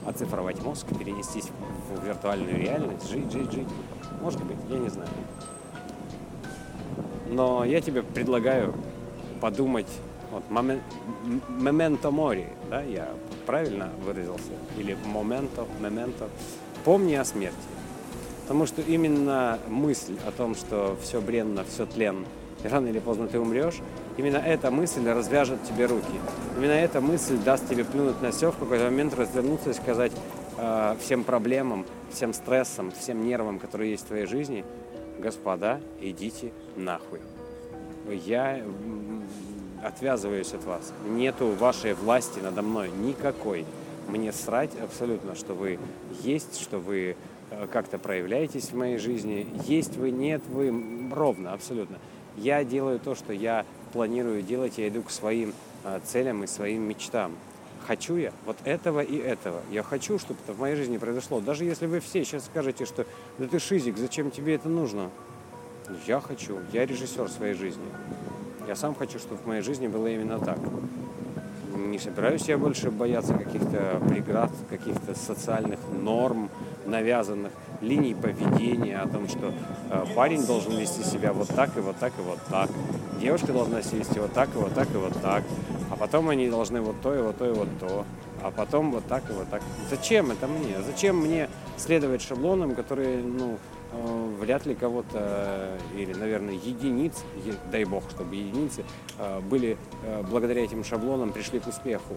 Оцифровать 0.04 0.60
мозг, 0.64 0.86
перенестись 0.98 1.48
в 1.88 2.04
виртуальную 2.04 2.58
реальность, 2.58 3.08
жить, 3.08 3.30
жить, 3.30 3.52
жить. 3.52 3.68
Может 4.20 4.42
быть, 4.44 4.56
я 4.68 4.78
не 4.78 4.88
знаю. 4.88 5.08
Но 7.28 7.64
я 7.64 7.80
тебе 7.80 8.02
предлагаю 8.02 8.74
подумать, 9.40 9.86
вот, 10.30 10.42
моменто 10.50 12.10
мори, 12.10 12.46
да, 12.68 12.82
я 12.82 13.08
правильно 13.46 13.90
выразился? 14.04 14.52
Или 14.78 14.96
моменто, 15.06 15.66
моменто. 15.80 16.28
Помни 16.84 17.14
о 17.14 17.24
смерти. 17.24 17.56
Потому 18.42 18.66
что 18.66 18.82
именно 18.82 19.58
мысль 19.68 20.16
о 20.26 20.32
том, 20.32 20.54
что 20.54 20.96
все 21.02 21.20
бренно, 21.20 21.64
все 21.64 21.86
тлен, 21.86 22.26
и 22.64 22.68
рано 22.68 22.88
или 22.88 22.98
поздно 22.98 23.26
ты 23.28 23.38
умрешь, 23.38 23.80
именно 24.16 24.36
эта 24.36 24.70
мысль 24.70 25.08
развяжет 25.08 25.62
тебе 25.64 25.86
руки. 25.86 26.20
Именно 26.56 26.72
эта 26.72 27.00
мысль 27.00 27.36
даст 27.38 27.68
тебе 27.68 27.84
плюнуть 27.84 28.20
на 28.20 28.30
все, 28.30 28.50
в 28.50 28.56
какой-то 28.56 28.84
момент 28.84 29.14
развернуться 29.14 29.70
и 29.70 29.74
сказать, 29.74 30.12
э, 30.58 30.96
всем 31.00 31.24
проблемам, 31.24 31.86
всем 32.10 32.32
стрессам, 32.32 32.92
всем 32.92 33.24
нервам, 33.24 33.58
которые 33.58 33.92
есть 33.92 34.04
в 34.04 34.08
твоей 34.08 34.26
жизни, 34.26 34.64
господа, 35.18 35.80
идите 36.00 36.52
нахуй. 36.76 37.20
Я 38.08 38.62
отвязываюсь 39.82 40.52
от 40.54 40.64
вас. 40.64 40.92
Нету 41.08 41.48
вашей 41.48 41.94
власти 41.94 42.40
надо 42.40 42.62
мной 42.62 42.90
никакой. 42.90 43.64
Мне 44.08 44.32
срать 44.32 44.70
абсолютно, 44.80 45.34
что 45.34 45.54
вы 45.54 45.78
есть, 46.22 46.60
что 46.60 46.78
вы 46.78 47.16
э, 47.50 47.66
как-то 47.72 47.98
проявляетесь 47.98 48.70
в 48.70 48.74
моей 48.74 48.98
жизни. 48.98 49.46
Есть 49.66 49.96
вы, 49.96 50.10
нет 50.10 50.42
вы, 50.48 51.10
ровно, 51.12 51.52
абсолютно. 51.52 51.98
Я 52.36 52.64
делаю 52.64 52.98
то, 52.98 53.14
что 53.14 53.32
я 53.32 53.64
планирую 53.92 54.42
делать, 54.42 54.78
я 54.78 54.88
иду 54.88 55.02
к 55.02 55.10
своим 55.10 55.52
э, 55.84 56.00
целям 56.04 56.44
и 56.44 56.46
своим 56.46 56.82
мечтам. 56.82 57.32
хочу 57.86 58.16
я 58.16 58.32
вот 58.46 58.56
этого 58.64 59.00
и 59.00 59.16
этого. 59.16 59.60
Я 59.70 59.82
хочу, 59.82 60.18
чтобы 60.18 60.40
это 60.44 60.52
в 60.52 60.60
моей 60.60 60.76
жизни 60.76 60.98
произошло. 60.98 61.40
Даже 61.40 61.64
если 61.64 61.86
вы 61.86 62.00
все 62.00 62.24
сейчас 62.24 62.44
скажете, 62.46 62.86
что 62.86 63.06
да 63.38 63.46
ты 63.46 63.58
шизик, 63.58 63.96
зачем 63.98 64.30
тебе 64.30 64.54
это 64.54 64.68
нужно? 64.68 65.10
Я 66.06 66.20
хочу, 66.20 66.58
я 66.72 66.86
режиссер 66.86 67.28
своей 67.28 67.54
жизни. 67.54 67.84
Я 68.66 68.76
сам 68.76 68.94
хочу, 68.94 69.18
чтобы 69.18 69.42
в 69.42 69.46
моей 69.46 69.62
жизни 69.62 69.88
было 69.88 70.06
именно 70.06 70.38
так. 70.38 70.58
Не 71.92 71.98
собираюсь 71.98 72.48
я 72.48 72.56
больше 72.56 72.90
бояться 72.90 73.34
каких-то 73.34 74.00
преград, 74.08 74.50
каких-то 74.70 75.14
социальных 75.14 75.78
норм, 75.92 76.48
навязанных 76.86 77.52
линий 77.82 78.14
поведения, 78.14 78.96
о 78.96 79.06
том, 79.06 79.28
что 79.28 79.52
э, 79.90 80.06
парень 80.16 80.46
должен 80.46 80.74
вести 80.78 81.04
себя 81.04 81.34
вот 81.34 81.48
так 81.48 81.76
и 81.76 81.80
вот 81.80 81.96
так 81.98 82.14
и 82.18 82.22
вот 82.22 82.38
так, 82.48 82.70
девушка 83.20 83.52
должна 83.52 83.82
себя 83.82 84.22
вот 84.22 84.32
так 84.32 84.48
и 84.54 84.58
вот 84.58 84.72
так 84.72 84.88
и 84.94 84.96
вот 84.96 85.12
так, 85.20 85.44
а 85.90 85.96
потом 85.96 86.30
они 86.30 86.48
должны 86.48 86.80
вот 86.80 86.96
то 87.02 87.14
и 87.14 87.20
вот 87.20 87.36
то 87.36 87.46
и 87.46 87.52
вот 87.52 87.68
то, 87.78 88.06
а 88.42 88.50
потом 88.50 88.90
вот 88.90 89.04
так 89.06 89.28
и 89.28 89.34
вот 89.34 89.50
так. 89.50 89.60
Зачем 89.90 90.30
это 90.30 90.46
мне? 90.46 90.76
Зачем 90.86 91.18
мне 91.18 91.50
следовать 91.76 92.22
шаблонам, 92.22 92.74
которые, 92.74 93.22
ну, 93.22 93.58
вряд 93.92 94.66
ли 94.66 94.74
кого-то, 94.74 95.18
э, 95.18 95.78
или, 95.96 96.14
наверное, 96.14 96.54
единиц, 96.54 97.24
дай 97.70 97.84
бог, 97.84 98.10
чтобы 98.10 98.36
единицы, 98.36 98.84
э, 99.18 99.40
были 99.40 99.76
благодаря 100.30 100.64
этим 100.64 100.84
шаблонам 100.84 101.32
пришли 101.32 101.60
к 101.60 101.66
успеху. 101.66 102.16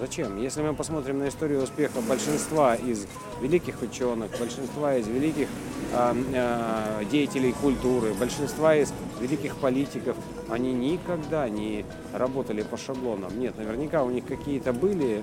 Зачем? 0.00 0.42
Если 0.42 0.60
мы 0.60 0.74
посмотрим 0.74 1.20
на 1.20 1.28
историю 1.28 1.62
успеха 1.62 2.00
большинства 2.00 2.74
из 2.74 3.06
великих 3.40 3.80
ученых, 3.80 4.32
большинства 4.40 4.96
из 4.96 5.06
великих 5.06 5.46
э, 5.92 6.14
э, 6.32 7.04
деятелей 7.10 7.52
культуры, 7.52 8.12
большинства 8.14 8.74
из 8.74 8.92
великих 9.20 9.56
политиков, 9.56 10.16
они 10.50 10.72
никогда 10.72 11.48
не 11.48 11.84
работали 12.12 12.62
по 12.62 12.76
шаблонам. 12.76 13.38
Нет, 13.38 13.56
наверняка 13.56 14.02
у 14.04 14.10
них 14.10 14.26
какие-то 14.26 14.72
были 14.72 15.22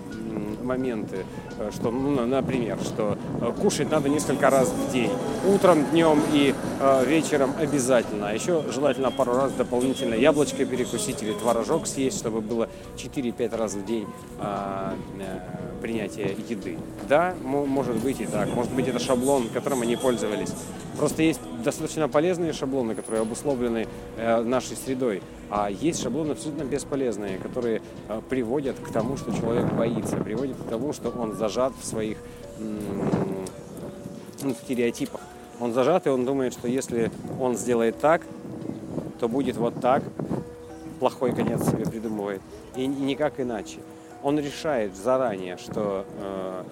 моменты, 0.64 1.26
э, 1.58 1.72
что, 1.74 1.92
ну, 1.92 2.26
например, 2.26 2.78
что 2.82 3.18
э, 3.42 3.52
кушать 3.62 3.90
надо 3.92 4.10
несколько 4.10 4.50
раз 4.50 4.70
в 4.70 4.92
день. 4.92 5.12
Утром, 5.48 5.86
днем 5.92 6.22
и 6.34 6.54
э, 6.80 7.06
вечером 7.06 7.54
обязательно. 7.60 8.30
А 8.30 8.34
еще 8.34 8.64
желательно 8.72 9.12
пару 9.12 9.34
раз 9.34 9.52
дополнительно 9.54 10.16
яблочко 10.16 10.66
перекусить 10.66 11.22
или 11.24 11.34
творожок 11.34 11.88
съесть, 11.88 12.20
чтобы 12.20 12.42
было 12.42 12.70
4-5 12.98 13.58
раз 13.58 13.74
в 13.74 13.86
день 13.86 14.08
э, 14.40 14.82
Э, 15.20 15.40
принятия 15.82 16.36
еды. 16.48 16.78
Да, 17.10 17.34
может 17.42 17.96
быть 17.98 18.22
и 18.22 18.26
так. 18.28 18.50
Может 18.54 18.72
быть 18.74 18.88
это 18.88 19.00
шаблон, 19.00 19.50
которым 19.50 19.82
они 19.82 19.96
пользовались. 19.96 20.54
Просто 21.02 21.24
есть 21.24 21.42
достаточно 21.64 22.08
полезные 22.08 22.54
шаблоны, 22.54 22.94
которые 22.94 23.24
обусловлены 23.24 23.88
э, 24.18 24.42
нашей 24.44 24.78
средой, 24.78 25.24
а 25.50 25.72
есть 25.72 26.00
шаблоны 26.00 26.34
абсолютно 26.34 26.62
бесполезные, 26.62 27.40
которые 27.40 27.82
э, 28.08 28.22
приводят 28.30 28.78
к 28.78 28.92
тому, 28.92 29.18
что 29.18 29.36
человек 29.36 29.66
боится, 29.74 30.18
приводят 30.18 30.58
к 30.58 30.70
тому, 30.70 30.94
что 30.94 31.10
он 31.10 31.34
зажат 31.36 31.74
в 31.82 31.84
своих 31.84 32.20
ну, 34.44 34.54
стереотипах. 34.64 35.22
Он 35.60 35.74
зажат, 35.74 36.06
и 36.06 36.12
он 36.12 36.24
думает, 36.24 36.54
что 36.54 36.68
если 36.68 37.12
он 37.40 37.58
сделает 37.58 38.00
так, 38.00 38.22
то 39.20 39.28
будет 39.28 39.58
вот 39.58 39.82
так. 39.82 40.04
Плохой 41.00 41.34
конец 41.34 41.66
себе 41.68 41.84
придумывает. 41.84 42.44
И 42.76 42.86
никак 42.86 43.40
иначе 43.40 43.80
он 44.24 44.40
решает 44.40 44.96
заранее, 44.96 45.58
что 45.58 46.06
э, 46.20 46.64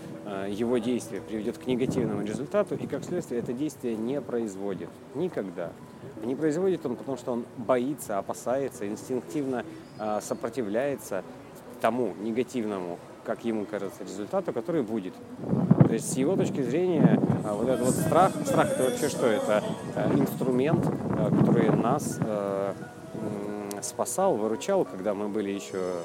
его 0.50 0.78
действие 0.78 1.22
приведет 1.22 1.58
к 1.58 1.66
негативному 1.66 2.24
результату, 2.24 2.76
и 2.76 2.88
как 2.88 3.04
следствие 3.04 3.42
это 3.42 3.54
действие 3.54 3.96
не 3.96 4.22
производит. 4.22 4.90
Никогда. 5.16 5.72
Не 6.24 6.36
производит 6.36 6.86
он, 6.86 6.96
потому 6.96 7.18
что 7.18 7.32
он 7.32 7.46
боится, 7.58 8.18
опасается, 8.18 8.88
инстинктивно 8.88 9.66
э, 9.98 10.20
сопротивляется 10.22 11.24
тому 11.82 12.14
негативному, 12.22 13.00
как 13.24 13.46
ему 13.46 13.66
кажется, 13.66 14.04
результату, 14.04 14.54
который 14.54 14.84
будет. 14.84 15.14
То 15.88 15.94
есть 15.94 16.14
с 16.14 16.18
его 16.18 16.36
точки 16.36 16.62
зрения 16.62 17.20
э, 17.44 17.52
вот 17.54 17.68
этот 17.68 17.86
вот 17.86 17.96
страх, 17.96 18.32
страх 18.46 18.70
это 18.72 18.84
вообще 18.84 19.10
что? 19.10 19.28
Это 19.28 19.64
э, 19.96 20.14
инструмент, 20.16 20.86
э, 20.86 21.32
который 21.40 21.70
нас 21.70 22.20
э, 22.20 22.74
спасал, 23.82 24.36
выручал, 24.36 24.86
когда 24.86 25.14
мы 25.14 25.30
были 25.30 25.52
еще 25.52 26.02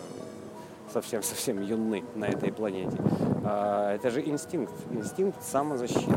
совсем-совсем 0.94 1.60
юны 1.60 2.04
на 2.14 2.26
этой 2.26 2.52
планете. 2.52 2.96
А, 3.44 3.94
это 3.94 4.10
же 4.10 4.20
инстинкт, 4.20 4.72
инстинкт 4.92 5.42
самозащиты, 5.42 6.14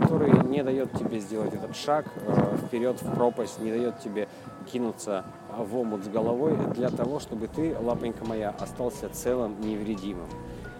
который 0.00 0.30
не 0.48 0.62
дает 0.62 0.92
тебе 0.92 1.20
сделать 1.20 1.54
этот 1.54 1.74
шаг 1.74 2.04
э, 2.16 2.56
вперед 2.66 3.00
в 3.00 3.14
пропасть, 3.14 3.58
не 3.60 3.70
дает 3.70 3.98
тебе 4.00 4.28
кинуться 4.70 5.24
в 5.56 5.74
омут 5.74 6.04
с 6.04 6.08
головой 6.08 6.54
для 6.74 6.90
того, 6.90 7.18
чтобы 7.18 7.48
ты, 7.48 7.74
лапонька 7.80 8.24
моя, 8.26 8.50
остался 8.50 9.08
целым, 9.08 9.58
невредимым. 9.60 10.28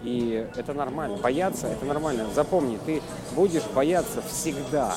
И 0.02 0.47
это 0.57 0.73
нормально. 0.73 1.19
Бояться– 1.19 1.66
это 1.69 1.85
нормально. 1.85 2.26
Запомни, 2.35 2.78
ты 2.87 3.02
будешь 3.35 3.64
бояться 3.75 4.23
всегда. 4.23 4.95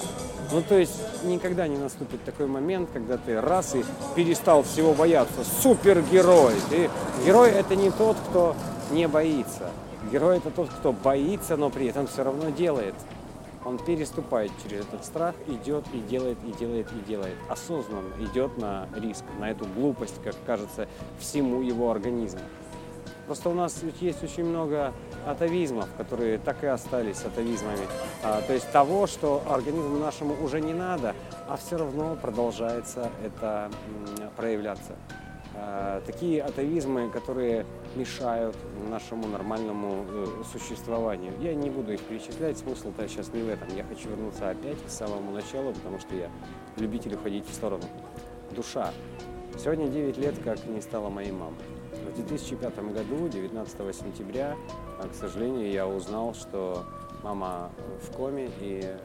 Ну, 0.52 0.62
то 0.62 0.78
есть 0.78 0.94
никогда 1.24 1.68
не 1.68 1.78
наступит 1.78 2.24
такой 2.24 2.48
момент, 2.48 2.90
когда 2.94 3.18
ты 3.18 3.42
раз 3.42 3.76
и 3.76 3.84
перестал 4.16 4.64
всего 4.64 4.94
бояться. 4.94 5.44
Супергерой! 5.62 6.54
Ты... 6.70 6.90
Герой– 7.26 7.50
это 7.52 7.76
не 7.76 7.92
тот, 7.92 8.16
кто 8.30 8.56
не 8.92 9.08
боится. 9.08 9.72
Герой– 10.12 10.38
это 10.40 10.52
тот, 10.52 10.70
кто 10.70 10.94
боится, 10.94 11.58
но 11.58 11.70
при 11.70 11.88
этом 11.88 12.08
все 12.08 12.24
равно 12.24 12.50
делает. 12.50 12.96
Он 13.66 13.78
переступает 13.78 14.52
через 14.62 14.82
этот 14.82 15.06
страх, 15.06 15.36
идет 15.48 15.86
и 15.94 16.00
делает, 16.00 16.38
и 16.46 16.52
делает, 16.60 16.88
и 16.92 17.10
делает. 17.10 17.36
Осознанно 17.50 18.10
идет 18.20 18.58
на 18.58 18.88
риск, 18.96 19.24
на 19.40 19.52
эту 19.52 19.66
глупость, 19.66 20.16
как 20.24 20.36
кажется, 20.46 20.88
всему 21.20 21.62
его 21.62 21.90
организму. 21.90 22.42
Просто 23.26 23.50
у 23.50 23.54
нас 23.54 23.82
есть 24.02 24.24
очень 24.24 24.44
много 24.44 24.94
атовизмов, 25.26 25.88
которые 25.98 26.38
так 26.38 26.64
и 26.64 26.68
остались 26.68 27.24
атовизмами. 27.24 27.88
А, 28.24 28.42
то 28.42 28.54
есть 28.54 28.70
того, 28.72 29.08
что 29.08 29.42
организму 29.48 29.98
нашему 29.98 30.36
уже 30.44 30.60
не 30.60 30.74
надо, 30.74 31.16
а 31.48 31.58
все 31.58 31.78
равно 31.78 32.18
продолжается 32.22 33.10
это 33.24 33.72
проявляться. 34.36 34.96
А, 35.56 36.02
такие 36.06 36.42
атовизмы, 36.42 37.10
которые 37.10 37.66
мешают 37.96 38.56
нашему 38.90 39.28
нормальному 39.28 40.06
э, 40.10 40.26
существованию. 40.52 41.34
Я 41.40 41.54
не 41.54 41.70
буду 41.70 41.94
их 41.94 42.02
перечислять, 42.02 42.58
смысл-то 42.58 43.08
сейчас 43.08 43.32
не 43.34 43.44
в 43.44 43.50
этом. 43.50 43.68
Я 43.76 43.84
хочу 43.84 44.10
вернуться 44.10 44.50
опять 44.50 44.84
к 44.84 44.90
самому 44.90 45.32
началу, 45.32 45.72
потому 45.74 46.00
что 46.00 46.16
я 46.16 46.30
любитель 46.78 47.14
уходить 47.14 47.48
в 47.48 47.54
сторону. 47.54 47.84
Душа. 48.52 48.92
Сегодня 49.58 49.88
9 49.88 50.18
лет, 50.18 50.36
как 50.44 50.66
не 50.66 50.82
стала 50.82 51.10
моей 51.10 51.32
мамой. 51.32 51.54
В 52.14 52.16
2005 52.16 52.94
году, 52.94 53.28
19 53.28 53.96
сентября, 53.96 54.56
а, 55.00 55.08
к 55.08 55.16
сожалению, 55.16 55.72
я 55.72 55.88
узнал, 55.88 56.36
что 56.36 56.84
мама 57.24 57.72
в 58.04 58.16
коме, 58.16 58.52
и 58.60 58.96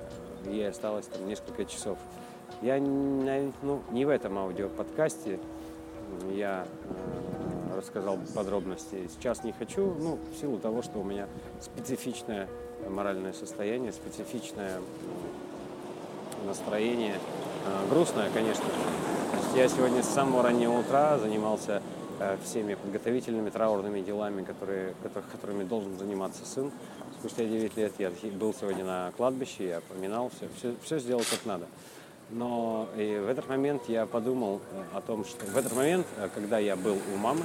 ей 0.44 0.68
осталось 0.68 1.06
там 1.06 1.26
несколько 1.26 1.64
часов. 1.64 1.96
Я 2.60 2.78
ну, 2.78 3.82
не 3.92 4.04
в 4.04 4.10
этом 4.10 4.36
аудиоподкасте 4.36 5.40
я 6.30 6.66
э, 6.84 7.78
рассказал 7.78 8.18
подробности. 8.34 9.08
Сейчас 9.14 9.42
не 9.42 9.52
хочу, 9.52 9.94
ну, 9.94 10.18
в 10.30 10.38
силу 10.38 10.58
того, 10.58 10.82
что 10.82 10.98
у 10.98 11.04
меня 11.04 11.28
специфичное 11.62 12.46
моральное 12.90 13.32
состояние, 13.32 13.92
специфичное 13.92 14.80
настроение. 16.46 17.14
Э, 17.66 17.88
грустное, 17.88 18.28
конечно. 18.34 18.66
Я 19.56 19.66
сегодня 19.68 20.02
с 20.02 20.08
самого 20.08 20.42
раннего 20.42 20.78
утра 20.78 21.16
занимался 21.18 21.80
Э, 21.80 21.97
всеми 22.44 22.74
подготовительными 22.74 23.50
траурными 23.50 24.00
делами, 24.00 24.42
которые, 24.42 24.94
которыми 25.32 25.64
должен 25.64 25.98
заниматься 25.98 26.44
сын. 26.44 26.70
Спустя 27.18 27.44
9 27.44 27.76
лет 27.76 27.92
я 27.98 28.10
был 28.32 28.54
сегодня 28.54 28.84
на 28.84 29.12
кладбище, 29.16 29.68
я 29.68 29.80
поминал 29.80 30.30
все, 30.30 30.48
все, 30.56 30.74
все 30.82 30.98
сделал 30.98 31.22
как 31.30 31.44
надо. 31.44 31.66
Но 32.30 32.88
и 32.96 33.18
в 33.24 33.28
этот 33.28 33.48
момент 33.48 33.82
я 33.88 34.04
подумал 34.04 34.60
э, 34.72 34.96
о 34.96 35.00
том, 35.00 35.24
что 35.24 35.46
в 35.46 35.56
этот 35.56 35.74
момент, 35.74 36.06
э, 36.18 36.28
когда 36.34 36.58
я 36.58 36.76
был 36.76 36.98
у 37.14 37.16
мамы, 37.16 37.42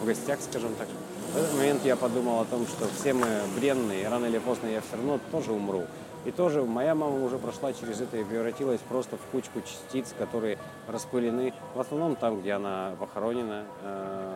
в 0.00 0.06
гостях, 0.06 0.40
скажем 0.40 0.74
так, 0.76 0.88
в 1.32 1.36
этот 1.36 1.54
момент 1.54 1.84
я 1.84 1.96
подумал 1.96 2.40
о 2.40 2.44
том, 2.46 2.66
что 2.66 2.88
все 2.98 3.12
мы 3.12 3.26
бренные, 3.56 4.08
рано 4.08 4.26
или 4.26 4.38
поздно 4.38 4.68
я 4.68 4.80
все 4.80 4.96
равно 4.96 5.20
тоже 5.30 5.52
умру. 5.52 5.84
И 6.24 6.30
тоже 6.30 6.62
моя 6.62 6.94
мама 6.94 7.24
уже 7.24 7.38
прошла 7.38 7.72
через 7.72 8.00
это 8.00 8.16
и 8.16 8.24
превратилась 8.24 8.80
просто 8.80 9.16
в 9.16 9.30
кучку 9.32 9.60
частиц, 9.60 10.14
которые 10.16 10.58
распылены 10.86 11.52
в 11.74 11.80
основном 11.80 12.14
там, 12.14 12.40
где 12.40 12.52
она 12.52 12.92
похоронена. 12.98 13.64
Э, 13.82 14.32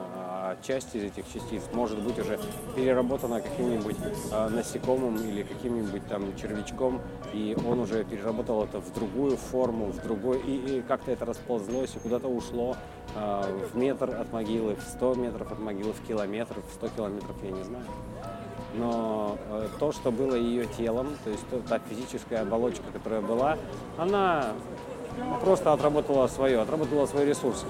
а 0.49 0.57
часть 0.63 0.95
из 0.95 1.05
этих 1.05 1.25
частиц 1.33 1.63
может 1.73 1.99
быть 2.01 2.19
уже 2.19 2.39
переработана 2.75 3.41
каким-нибудь 3.41 3.97
э, 4.33 4.49
насекомым 4.49 5.17
или 5.17 5.43
каким-нибудь 5.43 6.07
там 6.09 6.37
червячком, 6.37 7.01
и 7.33 7.57
он 7.69 7.81
уже 7.81 8.05
переработал 8.05 8.65
это 8.65 8.81
в 8.81 8.93
другую 8.93 9.37
форму, 9.37 9.87
в 9.87 10.03
другой, 10.03 10.41
и, 10.41 10.79
и 10.79 10.83
как-то 10.83 11.13
это 11.13 11.25
расползлось 11.25 11.95
и 11.95 11.99
куда-то 11.99 12.29
ушло 12.29 12.77
э, 13.15 13.43
в 13.73 13.77
метр 13.77 14.11
от 14.11 14.33
могилы, 14.33 14.77
в 14.77 14.83
100 14.83 15.15
метров 15.15 15.53
от 15.53 15.59
могилы, 15.59 15.93
в 15.93 16.07
километр, 16.07 16.57
в 16.69 16.75
100 16.75 16.89
километров, 16.89 17.37
я 17.43 17.51
не 17.51 17.63
знаю 17.65 17.85
но 18.79 19.37
э, 19.51 19.69
то, 19.79 19.93
что 19.93 20.11
было 20.11 20.35
ее 20.35 20.67
телом, 20.67 21.09
то 21.25 21.31
есть 21.31 21.45
та 21.69 21.79
физическая 21.79 22.43
оболочка, 22.43 22.85
которая 22.93 23.21
была, 23.21 23.57
она 23.99 24.47
просто 25.43 25.73
отработала 25.73 26.27
свое, 26.27 26.61
отработала 26.61 27.07
свой 27.07 27.25
ресурс. 27.25 27.65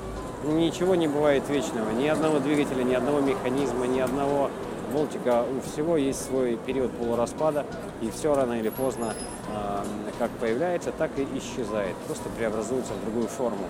Ничего 0.45 0.95
не 0.95 1.09
бывает 1.09 1.49
вечного, 1.49 1.91
ни 1.91 2.07
одного 2.07 2.39
двигателя, 2.39 2.83
ни 2.83 2.95
одного 2.95 3.21
механизма, 3.21 3.87
ни 3.87 4.01
одного 4.01 4.51
Волтика, 4.93 5.45
у 5.45 5.61
всего 5.61 5.97
есть 5.97 6.25
свой 6.25 6.57
период 6.57 6.93
полураспада, 6.93 7.67
и 8.01 8.11
все 8.11 8.35
рано 8.35 8.55
или 8.55 8.69
поздно 8.69 9.15
э, 9.49 9.83
как 10.19 10.31
появляется, 10.33 10.93
так 10.93 11.11
и 11.19 11.27
исчезает, 11.39 11.97
просто 12.07 12.29
преобразуется 12.31 12.93
в 12.95 13.01
другую 13.03 13.27
форму. 13.27 13.67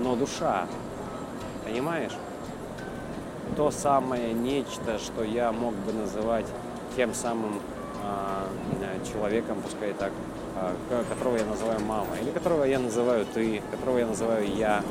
Но 0.00 0.16
душа, 0.16 0.66
понимаешь? 1.64 2.12
То 3.56 3.70
самое 3.70 4.32
нечто, 4.32 4.98
что 4.98 5.22
я 5.22 5.52
мог 5.52 5.74
бы 5.74 5.92
называть 5.92 6.46
тем 6.96 7.14
самым 7.14 7.60
э, 8.02 9.12
человеком, 9.12 9.58
пускай 9.62 9.92
так, 9.92 10.12
э, 10.90 11.04
которого 11.08 11.36
я 11.36 11.44
называю 11.44 11.80
мама, 11.80 12.16
или 12.20 12.30
которого 12.30 12.64
я 12.64 12.78
называю 12.78 13.26
ты, 13.26 13.62
которого 13.70 13.98
я 13.98 14.06
называю 14.06 14.46
я, 14.46 14.82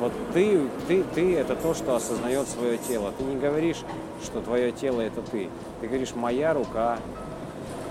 вот 0.00 0.12
ты, 0.32 0.66
ты, 0.88 1.04
ты 1.14 1.36
это 1.36 1.54
то, 1.54 1.74
что 1.74 1.94
осознает 1.94 2.48
свое 2.48 2.78
тело. 2.78 3.12
Ты 3.18 3.22
не 3.22 3.36
говоришь, 3.36 3.82
что 4.24 4.40
твое 4.40 4.72
тело 4.72 5.02
это 5.02 5.20
ты. 5.20 5.50
Ты 5.82 5.88
говоришь, 5.88 6.14
моя 6.14 6.54
рука, 6.54 6.98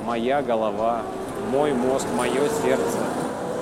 моя 0.04 0.42
голова, 0.42 1.04
мой 1.52 1.72
мозг, 1.74 2.08
мое 2.18 2.50
сердце. 2.64 2.98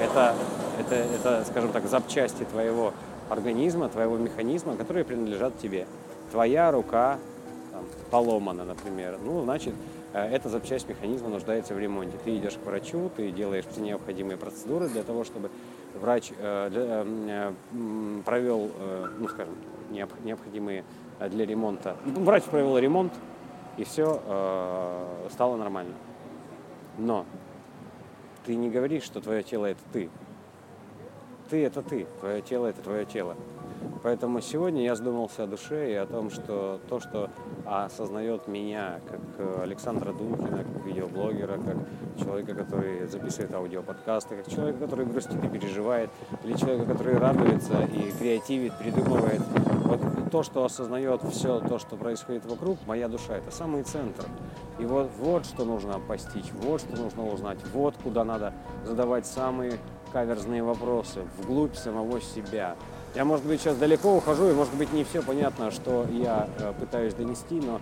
Это, 0.02 0.34
это, 0.80 0.96
это, 0.96 1.46
скажем 1.50 1.74
так, 1.74 1.88
запчасти 1.88 2.44
твоего 2.46 2.94
организма, 3.30 3.90
твоего 3.90 4.16
механизма, 4.16 4.78
которые 4.78 5.04
принадлежат 5.04 5.60
тебе. 5.60 5.86
Твоя 6.32 6.72
рука 6.72 7.18
там, 7.77 7.86
поломана, 8.10 8.65
например. 8.65 9.19
Ну, 9.24 9.43
значит, 9.43 9.74
э, 10.13 10.19
эта 10.19 10.50
запчасть 10.50 10.89
механизма 10.89 11.29
нуждается 11.29 11.74
в 11.74 11.79
ремонте. 11.79 12.17
Ты 12.24 12.38
идешь 12.38 12.55
к 12.55 12.65
врачу, 12.65 13.12
ты 13.15 13.31
делаешь 13.31 13.65
все 13.72 13.81
необходимые 13.81 14.38
процедуры 14.38 14.89
для 14.89 15.03
того, 15.03 15.24
чтобы 15.24 15.51
врач 15.93 16.31
э, 16.38 17.53
э, 17.72 18.22
провел, 18.25 18.72
ну 19.19 19.27
скажем, 19.27 19.55
необходимые 20.24 20.84
для 21.19 21.46
ремонта. 21.46 21.96
Ну, 22.05 22.24
врач 22.24 22.43
провел 22.43 22.77
ремонт, 22.77 23.13
и 23.77 23.84
все 23.84 24.22
стало 25.31 25.55
нормально. 25.55 25.93
Но 26.98 27.25
ты 28.46 28.55
не 28.55 28.69
говоришь, 28.69 29.03
что 29.03 29.22
твое 29.22 29.43
тело 29.43 29.65
это 29.67 29.79
ты. 29.93 30.10
Ты 31.50 31.63
это 31.63 31.81
ты, 31.81 32.05
твое 32.19 32.41
тело 32.41 32.67
это 32.67 32.81
твое 32.81 33.05
тело. 33.05 33.36
Поэтому 34.03 34.41
сегодня 34.41 34.84
я 34.84 34.96
задумался 34.96 35.43
о 35.43 35.48
душе 35.48 35.91
и 35.91 35.96
о 35.96 36.05
том, 36.05 36.29
что 36.29 36.79
то, 36.88 37.00
что 37.00 37.29
осознает 37.65 38.48
меня 38.48 39.00
как 39.10 39.19
э, 39.38 39.62
Александра 39.63 40.13
Дункина, 40.13 40.63
как 40.63 40.86
видеоблогера, 40.86 41.57
как 41.57 41.75
человека, 42.24 42.55
который 42.55 43.07
записывает 43.07 43.53
аудиоподкасты, 43.53 44.38
как 44.38 44.50
человека, 44.50 44.79
который 44.79 45.05
грустит 45.05 45.43
и 45.43 45.48
переживает, 45.50 46.10
или 46.43 46.53
человека, 46.53 46.93
который 46.93 47.17
радуется 47.17 47.84
и 47.84 48.12
креативит, 48.12 48.77
придумывает. 48.77 49.41
Вот 49.84 50.01
то, 50.31 50.43
что 50.43 50.65
осознает 50.65 51.22
все 51.31 51.60
то, 51.60 51.79
что 51.79 51.96
происходит 51.96 52.46
вокруг, 52.46 52.77
моя 52.86 53.07
душа, 53.07 53.38
это 53.38 53.51
самый 53.51 53.84
центр. 53.84 54.25
И 54.79 54.86
вот, 54.86 55.10
вот 55.17 55.46
что 55.46 55.65
нужно 55.65 56.00
постичь, 56.00 56.51
вот 56.62 56.81
что 56.81 56.96
нужно 56.96 57.27
узнать, 57.27 57.57
вот 57.74 57.96
куда 58.03 58.24
надо 58.24 58.53
задавать 58.86 59.25
самые 59.25 59.74
каверзные 60.12 60.63
вопросы, 60.63 61.22
вглубь 61.38 61.75
самого 61.75 62.22
себя. 62.22 62.75
Я, 63.16 63.26
может 63.26 63.46
быть, 63.46 63.62
сейчас 63.62 63.78
далеко 63.78 64.16
ухожу, 64.16 64.50
и, 64.50 64.54
может 64.54 64.74
быть, 64.76 64.94
не 64.94 65.04
все 65.04 65.22
понятно, 65.22 65.72
что 65.72 66.06
я 66.12 66.48
э, 66.60 66.74
пытаюсь 66.80 67.14
донести, 67.14 67.56
но 67.56 67.80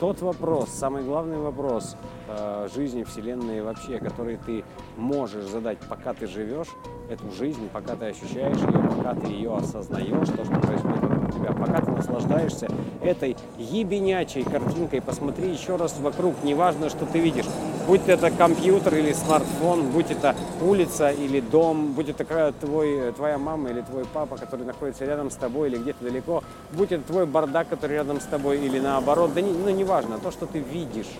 тот 0.00 0.20
вопрос, 0.22 0.70
самый 0.70 1.04
главный 1.04 1.38
вопрос 1.38 1.96
э, 2.28 2.68
жизни, 2.74 3.04
Вселенной 3.04 3.62
вообще, 3.62 3.98
который 3.98 4.36
ты 4.36 4.64
можешь 4.96 5.44
задать, 5.44 5.78
пока 5.88 6.12
ты 6.14 6.26
живешь 6.26 6.68
эту 7.08 7.30
жизнь, 7.30 7.68
пока 7.72 7.94
ты 7.94 8.06
ощущаешь 8.06 8.56
ее, 8.56 8.88
пока 8.96 9.14
ты 9.14 9.28
ее 9.28 9.54
осознаешь, 9.54 10.28
то, 10.28 10.44
что 10.44 10.60
происходит 10.60 11.00
вокруг 11.00 11.32
тебя, 11.32 11.52
пока 11.52 11.80
ты 11.80 11.90
наслаждаешься 11.92 12.68
этой 13.00 13.36
ебенячей 13.56 14.42
картинкой, 14.42 15.00
посмотри 15.00 15.50
еще 15.50 15.76
раз 15.76 15.98
вокруг, 16.00 16.34
неважно, 16.42 16.90
что 16.90 17.06
ты 17.06 17.20
видишь, 17.20 17.46
будь 17.86 18.08
это 18.08 18.30
компьютер 18.30 18.96
или 18.96 19.12
смартфон, 19.12 19.90
будь 19.90 20.10
это 20.10 20.34
улица 20.60 21.10
или 21.10 21.40
дом, 21.40 21.92
будь 21.92 22.08
это 22.08 22.52
твой, 22.60 23.12
твоя 23.12 23.38
мама 23.38 23.70
или 23.70 23.82
твой 23.82 24.04
папа, 24.04 24.36
который 24.36 24.64
находится 24.64 25.04
рядом 25.04 25.30
с 25.30 25.36
тобой 25.36 25.68
или 25.68 25.78
где-то 25.78 26.04
далеко, 26.04 26.42
будь 26.72 26.92
это 26.92 27.02
твой 27.04 27.26
бардак, 27.26 27.68
который 27.68 27.92
рядом 27.92 28.20
с 28.20 28.24
тобой 28.24 28.58
или 28.58 28.78
наоборот, 28.78 29.34
да 29.34 29.40
не, 29.40 29.52
ну 29.52 29.70
неважно, 29.70 30.18
то, 30.18 30.30
что 30.30 30.46
ты 30.46 30.58
видишь, 30.58 31.10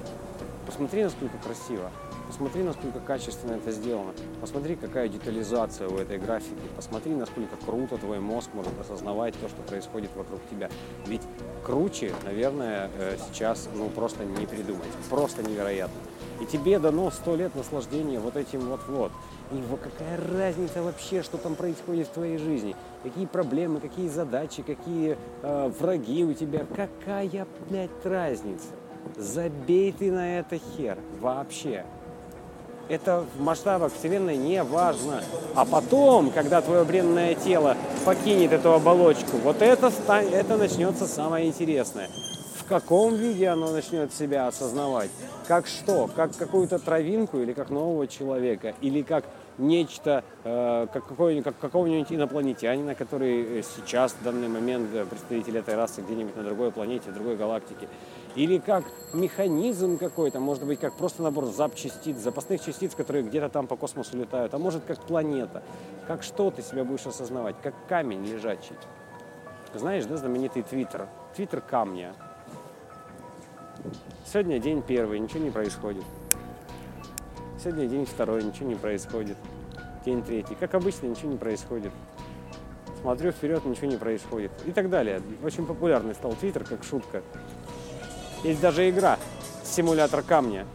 посмотри, 0.67 1.05
насколько 1.05 1.37
красиво. 1.39 1.91
Посмотри, 2.27 2.63
насколько 2.65 2.99
качественно 2.99 3.53
это 3.53 3.71
сделано. 3.71 4.13
Посмотри, 4.41 4.75
какая 4.75 5.09
детализация 5.09 5.89
у 5.89 5.99
этой 5.99 6.19
графики. 6.19 6.63
Посмотри, 6.75 7.15
насколько 7.15 7.55
круто 7.65 7.97
твой 7.97 8.19
мозг 8.19 8.49
может 8.55 8.73
осознавать 8.81 9.35
то, 9.41 9.49
что 9.49 9.63
происходит 9.63 10.11
вокруг 10.17 10.41
тебя. 10.51 10.69
Ведь 11.07 11.21
круче, 11.65 12.13
наверное, 12.25 12.91
э, 12.99 13.17
сейчас 13.29 13.69
ну, 13.75 13.89
просто 13.89 14.25
не 14.25 14.47
придумать. 14.47 14.89
Просто 15.11 15.45
невероятно. 15.45 15.95
И 16.41 16.47
тебе 16.47 16.79
дано 16.79 17.11
сто 17.11 17.37
лет 17.37 17.55
наслаждения 17.55 18.19
вот 18.19 18.37
этим 18.37 18.61
вот-вот. 18.69 19.13
И 19.53 19.63
какая 19.83 20.19
разница 20.37 20.83
вообще, 20.83 21.23
что 21.23 21.39
там 21.39 21.55
происходит 21.55 22.09
в 22.09 22.11
твоей 22.11 22.39
жизни? 22.39 22.75
Какие 23.03 23.27
проблемы, 23.27 23.81
какие 23.81 24.09
задачи, 24.09 24.63
какие 24.63 25.17
э, 25.43 25.73
враги 25.79 26.25
у 26.25 26.33
тебя? 26.33 26.67
Какая, 26.75 27.47
блядь, 27.69 27.91
разница? 28.05 28.69
Забей 29.17 29.93
ты 29.93 30.11
на 30.11 30.39
это 30.39 30.59
хер 30.59 30.99
вообще 31.21 31.85
это 32.89 33.25
в 33.37 33.41
масштабах 33.41 33.93
Вселенной 33.93 34.37
не 34.37 34.63
важно. 34.63 35.23
А 35.55 35.65
потом, 35.65 36.31
когда 36.31 36.61
твое 36.61 36.85
бренное 36.85 37.35
тело 37.35 37.77
покинет 38.05 38.53
эту 38.53 38.73
оболочку, 38.73 39.37
вот 39.43 39.63
это, 39.63 39.91
это 40.09 40.57
начнется 40.57 41.07
самое 41.07 41.47
интересное. 41.47 42.09
В 42.65 42.69
каком 42.69 43.15
виде 43.15 43.49
оно 43.49 43.71
начнет 43.73 44.13
себя 44.13 44.47
осознавать? 44.47 45.11
Как 45.47 45.67
что? 45.67 46.09
Как 46.17 46.35
какую-то 46.37 46.79
травинку 46.79 47.39
или 47.39 47.53
как 47.53 47.69
нового 47.69 48.07
человека? 48.07 48.75
Или 48.81 49.03
как 49.03 49.25
нечто, 49.59 50.25
э, 50.45 50.87
как, 50.93 51.05
как 51.45 51.59
какого-нибудь 51.59 52.11
инопланетянина, 52.11 52.95
который 52.95 53.63
сейчас, 53.77 54.13
в 54.13 54.25
данный 54.25 54.49
момент, 54.49 54.89
э, 54.95 55.05
представитель 55.05 55.59
этой 55.59 55.75
расы 55.75 56.01
где-нибудь 56.01 56.37
на 56.37 56.43
другой 56.43 56.73
планете, 56.73 57.11
другой 57.11 57.37
галактике? 57.37 57.87
или 58.35 58.59
как 58.59 58.85
механизм 59.13 59.97
какой-то, 59.97 60.41
может 60.41 60.65
быть, 60.65 60.81
как 60.81 60.95
просто 60.95 61.23
набор 61.23 61.47
запчастиц, 61.47 62.17
запасных 62.17 62.65
частиц, 62.65 62.95
которые 62.95 63.23
где-то 63.23 63.49
там 63.49 63.67
по 63.67 63.77
космосу 63.77 64.17
летают, 64.17 64.53
а 64.55 64.59
может, 64.59 64.85
как 64.85 65.01
планета, 65.01 65.63
как 66.07 66.23
что 66.23 66.51
ты 66.51 66.63
себя 66.63 66.85
будешь 66.85 67.07
осознавать, 67.07 67.57
как 67.63 67.75
камень 67.89 68.25
лежачий. 68.25 68.75
Знаешь, 69.75 70.05
да, 70.07 70.17
знаменитый 70.17 70.63
Твиттер, 70.63 71.09
Твиттер 71.35 71.61
камня. 71.61 72.15
Сегодня 74.35 74.59
день 74.59 74.83
первый, 74.83 75.21
ничего 75.21 75.45
не 75.45 75.51
происходит. 75.51 76.03
Сегодня 77.63 77.87
день 77.87 78.05
второй, 78.05 78.43
ничего 78.43 78.69
не 78.69 78.75
происходит. 78.75 79.37
День 80.05 80.25
третий, 80.25 80.57
как 80.57 80.75
обычно, 80.75 81.07
ничего 81.07 81.31
не 81.31 81.37
происходит. 81.37 81.93
Смотрю 83.01 83.31
вперед, 83.31 83.65
ничего 83.65 83.87
не 83.87 83.97
происходит. 83.97 84.51
И 84.67 84.73
так 84.73 84.91
далее. 84.91 85.23
Очень 85.45 85.65
популярный 85.65 86.17
стал 86.17 86.33
Твиттер, 86.33 86.65
как 86.65 86.83
шутка. 86.83 87.23
Есть 88.43 88.61
даже 88.61 88.91
игра, 88.91 89.21
симулятор 89.63 90.23
камня. 90.23 90.67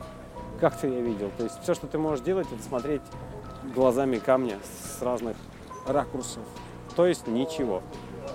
Как-то 0.61 0.87
я 0.87 1.01
видел. 1.01 1.29
То 1.37 1.43
есть 1.43 1.61
все, 1.61 1.73
что 1.73 1.85
ты 1.85 1.97
можешь 1.97 2.23
делать, 2.23 2.47
это 2.49 2.63
смотреть 2.63 3.01
глазами 3.75 4.19
камня 4.19 4.57
с 4.63 5.01
разных 5.01 5.35
ракурсов. 5.85 6.43
То 6.95 7.05
есть 7.05 7.27
ничего. 7.27 7.83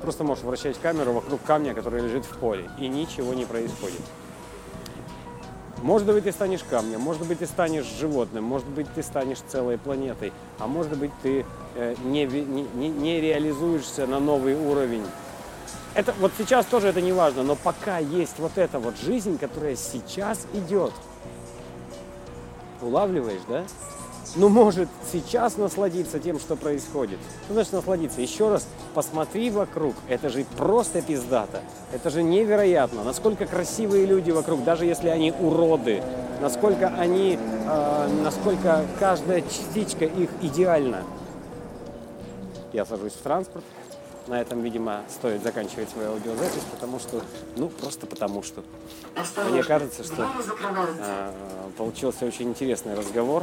Просто 0.03 0.23
можешь 0.23 0.45
вращать 0.45 0.79
камеру 0.79 1.15
вокруг 1.15 1.41
камня, 1.45 1.73
который 1.73 2.03
лежит 2.03 2.27
в 2.27 2.37
поле, 2.37 2.69
и 2.79 2.89
ничего 2.89 3.33
не 3.33 3.47
происходит. 3.47 4.03
Может 5.85 6.07
быть, 6.07 6.25
ты 6.25 6.33
станешь 6.33 6.65
камнем, 6.65 6.99
может 6.99 7.27
быть, 7.27 7.41
ты 7.41 7.47
станешь 7.47 7.85
животным, 7.85 8.43
может 8.43 8.67
быть, 8.69 8.87
ты 8.95 9.03
станешь 9.03 9.39
целой 9.47 9.77
планетой, 9.77 10.33
а 10.59 10.67
может 10.67 10.97
быть, 10.97 11.11
ты 11.23 11.45
э, 11.75 11.95
не, 12.05 12.25
не, 12.25 12.89
не 12.89 13.21
реализуешься 13.21 14.07
на 14.07 14.19
новый 14.19 14.55
уровень 14.55 15.05
это 15.95 16.13
вот 16.19 16.33
сейчас 16.39 16.65
тоже 16.67 16.89
это 16.89 17.01
не 17.01 17.13
важно, 17.13 17.43
но 17.43 17.55
пока 17.55 17.99
есть 17.99 18.39
вот 18.39 18.57
эта 18.57 18.79
вот 18.79 18.97
жизнь, 18.99 19.39
которая 19.39 19.77
сейчас 19.77 20.47
идет, 20.55 20.93
улавливаешь, 22.81 23.43
да? 23.47 23.65
Ну, 24.37 24.49
может 24.49 24.89
сейчас 25.13 25.57
насладиться 25.57 26.19
тем, 26.19 26.41
что 26.41 26.57
происходит. 26.57 27.19
Ну, 27.49 27.55
значит, 27.55 27.73
насладиться. 27.73 28.21
Еще 28.21 28.49
раз 28.49 28.67
посмотри 28.93 29.51
вокруг. 29.51 29.95
Это 30.09 30.29
же 30.29 30.45
просто 30.57 31.03
пиздата. 31.03 31.61
Это 31.93 32.11
же 32.11 32.25
невероятно. 32.25 33.05
Насколько 33.05 33.47
красивые 33.47 34.07
люди 34.07 34.33
вокруг, 34.33 34.65
даже 34.65 34.87
если 34.87 35.09
они 35.09 35.31
уроды. 35.31 36.03
Насколько 36.41 36.89
они, 36.99 37.39
э, 37.39 38.09
насколько 38.25 38.85
каждая 38.99 39.41
частичка 39.43 40.05
их 40.05 40.31
идеальна. 40.43 41.05
Я 42.73 42.85
сажусь 42.85 43.13
в 43.13 43.23
транспорт, 43.23 43.65
на 44.27 44.41
этом, 44.41 44.63
видимо, 44.63 45.03
стоит 45.09 45.43
заканчивать 45.43 45.89
свою 45.91 46.13
аудиозапись, 46.13 46.63
потому 46.71 46.99
что, 46.99 47.23
ну, 47.57 47.69
просто 47.69 48.07
потому 48.07 48.43
что. 48.43 48.63
Мне 49.51 49.63
кажется, 49.63 50.03
что 50.05 50.27
э, 50.99 51.33
получился 51.77 52.25
очень 52.25 52.49
интересный 52.49 52.95
разговор. 52.95 53.43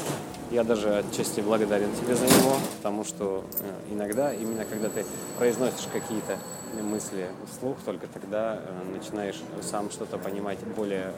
Я 0.50 0.64
даже 0.64 0.98
отчасти 0.98 1.42
благодарен 1.42 1.94
тебе 1.96 2.16
за 2.16 2.26
него, 2.26 2.56
потому 2.78 3.04
что 3.04 3.44
э, 3.60 3.94
иногда, 3.94 4.34
именно 4.34 4.66
когда 4.66 4.90
ты 4.90 5.06
произносишь 5.38 5.88
какие-то 5.92 6.38
мысли 6.82 7.28
вслух, 7.52 7.78
только 7.86 8.08
тогда 8.08 8.60
э, 8.60 8.98
начинаешь 8.98 9.40
сам 9.62 9.92
что-то 9.92 10.18
понимать 10.18 10.60
более, 10.76 11.12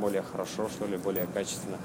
более 0.00 0.22
хорошо, 0.22 0.68
что 0.68 0.86
ли, 0.86 0.96
более 0.96 1.26
качественно. 1.32 1.78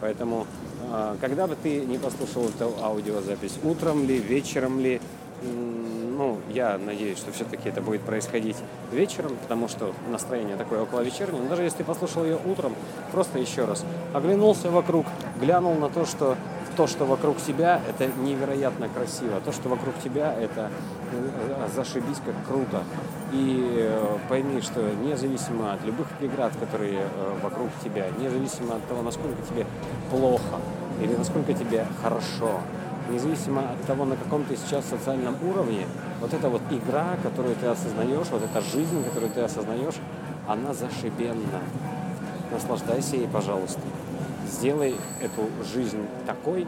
Поэтому, 0.00 0.46
э, 0.90 1.16
когда 1.20 1.46
бы 1.46 1.56
ты 1.56 1.84
не 1.84 1.98
послушал 1.98 2.48
эту 2.48 2.72
аудиозапись, 2.82 3.58
утром 3.62 4.06
ли, 4.06 4.18
вечером 4.18 4.80
ли, 4.80 5.00
ну, 6.18 6.38
я 6.50 6.76
надеюсь, 6.78 7.16
что 7.16 7.30
все-таки 7.30 7.68
это 7.68 7.80
будет 7.80 8.02
происходить 8.02 8.56
вечером, 8.92 9.36
потому 9.40 9.68
что 9.68 9.94
настроение 10.10 10.56
такое 10.56 10.82
около 10.82 11.00
вечернее. 11.00 11.40
Но 11.40 11.48
даже 11.48 11.62
если 11.62 11.78
ты 11.78 11.84
послушал 11.84 12.24
ее 12.24 12.38
утром, 12.44 12.74
просто 13.12 13.38
еще 13.38 13.64
раз 13.64 13.84
оглянулся 14.12 14.68
вокруг, 14.68 15.06
глянул 15.40 15.74
на 15.76 15.88
то, 15.88 16.04
что 16.04 16.36
то, 16.76 16.86
что 16.86 17.06
вокруг 17.06 17.38
тебя, 17.38 17.80
это 17.88 18.08
невероятно 18.20 18.88
красиво. 18.88 19.40
То, 19.44 19.50
что 19.50 19.68
вокруг 19.68 19.98
тебя, 19.98 20.32
это 20.32 20.70
э, 21.12 21.68
зашибись 21.74 22.20
как 22.24 22.34
круто. 22.46 22.84
И 23.32 23.74
э, 23.78 24.16
пойми, 24.28 24.60
что 24.60 24.80
независимо 25.04 25.72
от 25.72 25.84
любых 25.84 26.06
преград, 26.20 26.52
которые 26.60 27.00
э, 27.00 27.38
вокруг 27.42 27.68
тебя, 27.82 28.06
независимо 28.20 28.76
от 28.76 28.86
того, 28.86 29.02
насколько 29.02 29.42
тебе 29.42 29.66
плохо 30.10 30.60
или 31.02 31.16
насколько 31.16 31.52
тебе 31.52 31.84
хорошо, 32.00 32.60
независимо 33.08 33.70
от 33.72 33.86
того, 33.86 34.04
на 34.04 34.16
каком 34.16 34.44
ты 34.44 34.56
сейчас 34.56 34.86
социальном 34.86 35.36
уровне, 35.42 35.86
вот 36.20 36.32
эта 36.32 36.48
вот 36.48 36.62
игра, 36.70 37.16
которую 37.22 37.56
ты 37.56 37.66
осознаешь, 37.66 38.28
вот 38.30 38.42
эта 38.42 38.60
жизнь, 38.60 39.04
которую 39.04 39.32
ты 39.32 39.40
осознаешь, 39.40 39.96
она 40.46 40.72
зашибенна. 40.72 41.60
Наслаждайся 42.50 43.16
ей, 43.16 43.28
пожалуйста. 43.28 43.80
Сделай 44.50 44.96
эту 45.20 45.48
жизнь 45.72 46.06
такой, 46.26 46.66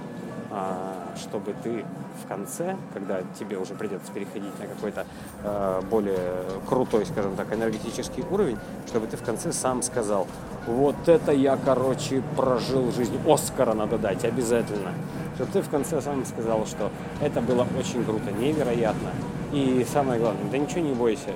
а, 0.51 1.15
чтобы 1.17 1.55
ты 1.63 1.85
в 2.25 2.29
конце, 2.29 2.77
когда 2.93 3.23
тебе 3.39 3.57
уже 3.57 3.75
придется 3.75 4.13
переходить 4.13 4.59
на 4.59 4.67
какой-то 4.67 5.07
э, 5.43 5.81
более 5.89 6.45
крутой, 6.69 7.07
скажем 7.07 7.37
так, 7.37 7.53
энергетический 7.53 8.25
уровень, 8.31 8.59
чтобы 8.87 9.07
ты 9.07 9.17
в 9.17 9.23
конце 9.23 9.53
сам 9.53 9.83
сказал, 9.83 10.27
вот 10.67 11.09
это 11.09 11.33
я, 11.33 11.57
короче, 11.57 12.23
прожил 12.37 12.93
жизнь, 12.93 13.19
Оскара 13.27 13.75
надо 13.75 13.97
дать 13.99 14.25
обязательно. 14.25 14.93
Чтобы 15.41 15.53
ты 15.53 15.63
в 15.63 15.71
конце 15.71 16.03
сам 16.03 16.23
сказал, 16.27 16.67
что 16.67 16.91
это 17.23 17.41
было 17.41 17.67
очень 17.79 18.05
круто, 18.05 18.31
невероятно. 18.31 19.09
И 19.55 19.87
самое 19.91 20.21
главное, 20.21 20.45
да 20.51 20.59
ничего 20.59 20.83
не 20.83 20.93
бойся, 20.93 21.31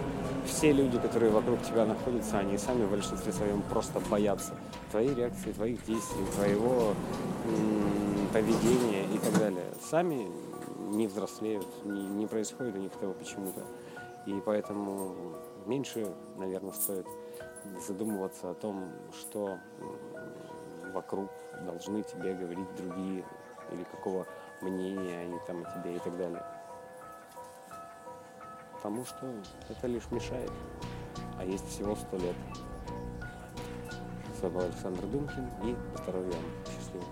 все 0.44 0.72
люди, 0.72 0.98
которые 0.98 1.32
вокруг 1.32 1.62
тебя 1.62 1.86
находятся, 1.86 2.38
они 2.38 2.58
сами 2.58 2.84
в 2.84 2.90
большинстве 2.90 3.32
своем 3.32 3.62
просто 3.62 4.00
боятся 4.10 4.52
твоей 4.90 5.14
реакции, 5.14 5.52
твоих 5.52 5.82
действий, 5.86 6.22
твоего 6.34 6.92
м- 7.46 8.28
поведения 8.30 9.04
и 9.04 9.16
так 9.16 9.38
далее. 9.38 9.64
Сами 9.88 10.28
не 10.90 11.06
взрослеют, 11.06 11.66
не, 11.86 12.06
не 12.06 12.26
происходит 12.26 12.76
у 12.76 12.80
них 12.80 12.92
того 12.92 13.14
почему-то. 13.14 13.62
И 14.26 14.38
поэтому 14.44 15.14
меньше, 15.64 16.06
наверное, 16.36 16.72
стоит 16.72 17.06
задумываться 17.88 18.50
о 18.50 18.54
том, 18.54 18.84
что 19.18 19.56
вокруг 20.92 21.30
должны 21.64 22.02
тебе 22.02 22.34
говорить 22.34 22.68
другие, 22.76 23.24
или 23.70 23.84
какого 23.84 24.26
мнения 24.60 25.18
они 25.18 25.38
там 25.46 25.64
о 25.64 25.70
тебе 25.70 25.96
и 25.96 25.98
так 25.98 26.16
далее 26.16 26.42
потому 28.84 29.06
что 29.06 29.34
это 29.70 29.86
лишь 29.86 30.10
мешает. 30.10 30.52
А 31.38 31.44
есть 31.44 31.66
всего 31.70 31.96
сто 31.96 32.18
лет. 32.18 32.36
С 34.38 34.42
вами 34.42 34.52
был 34.52 34.60
Александр 34.60 35.06
Думкин 35.06 35.48
и 35.62 35.74
здоровья 36.02 36.32
вам. 36.32 36.44
Счастливо. 36.66 37.04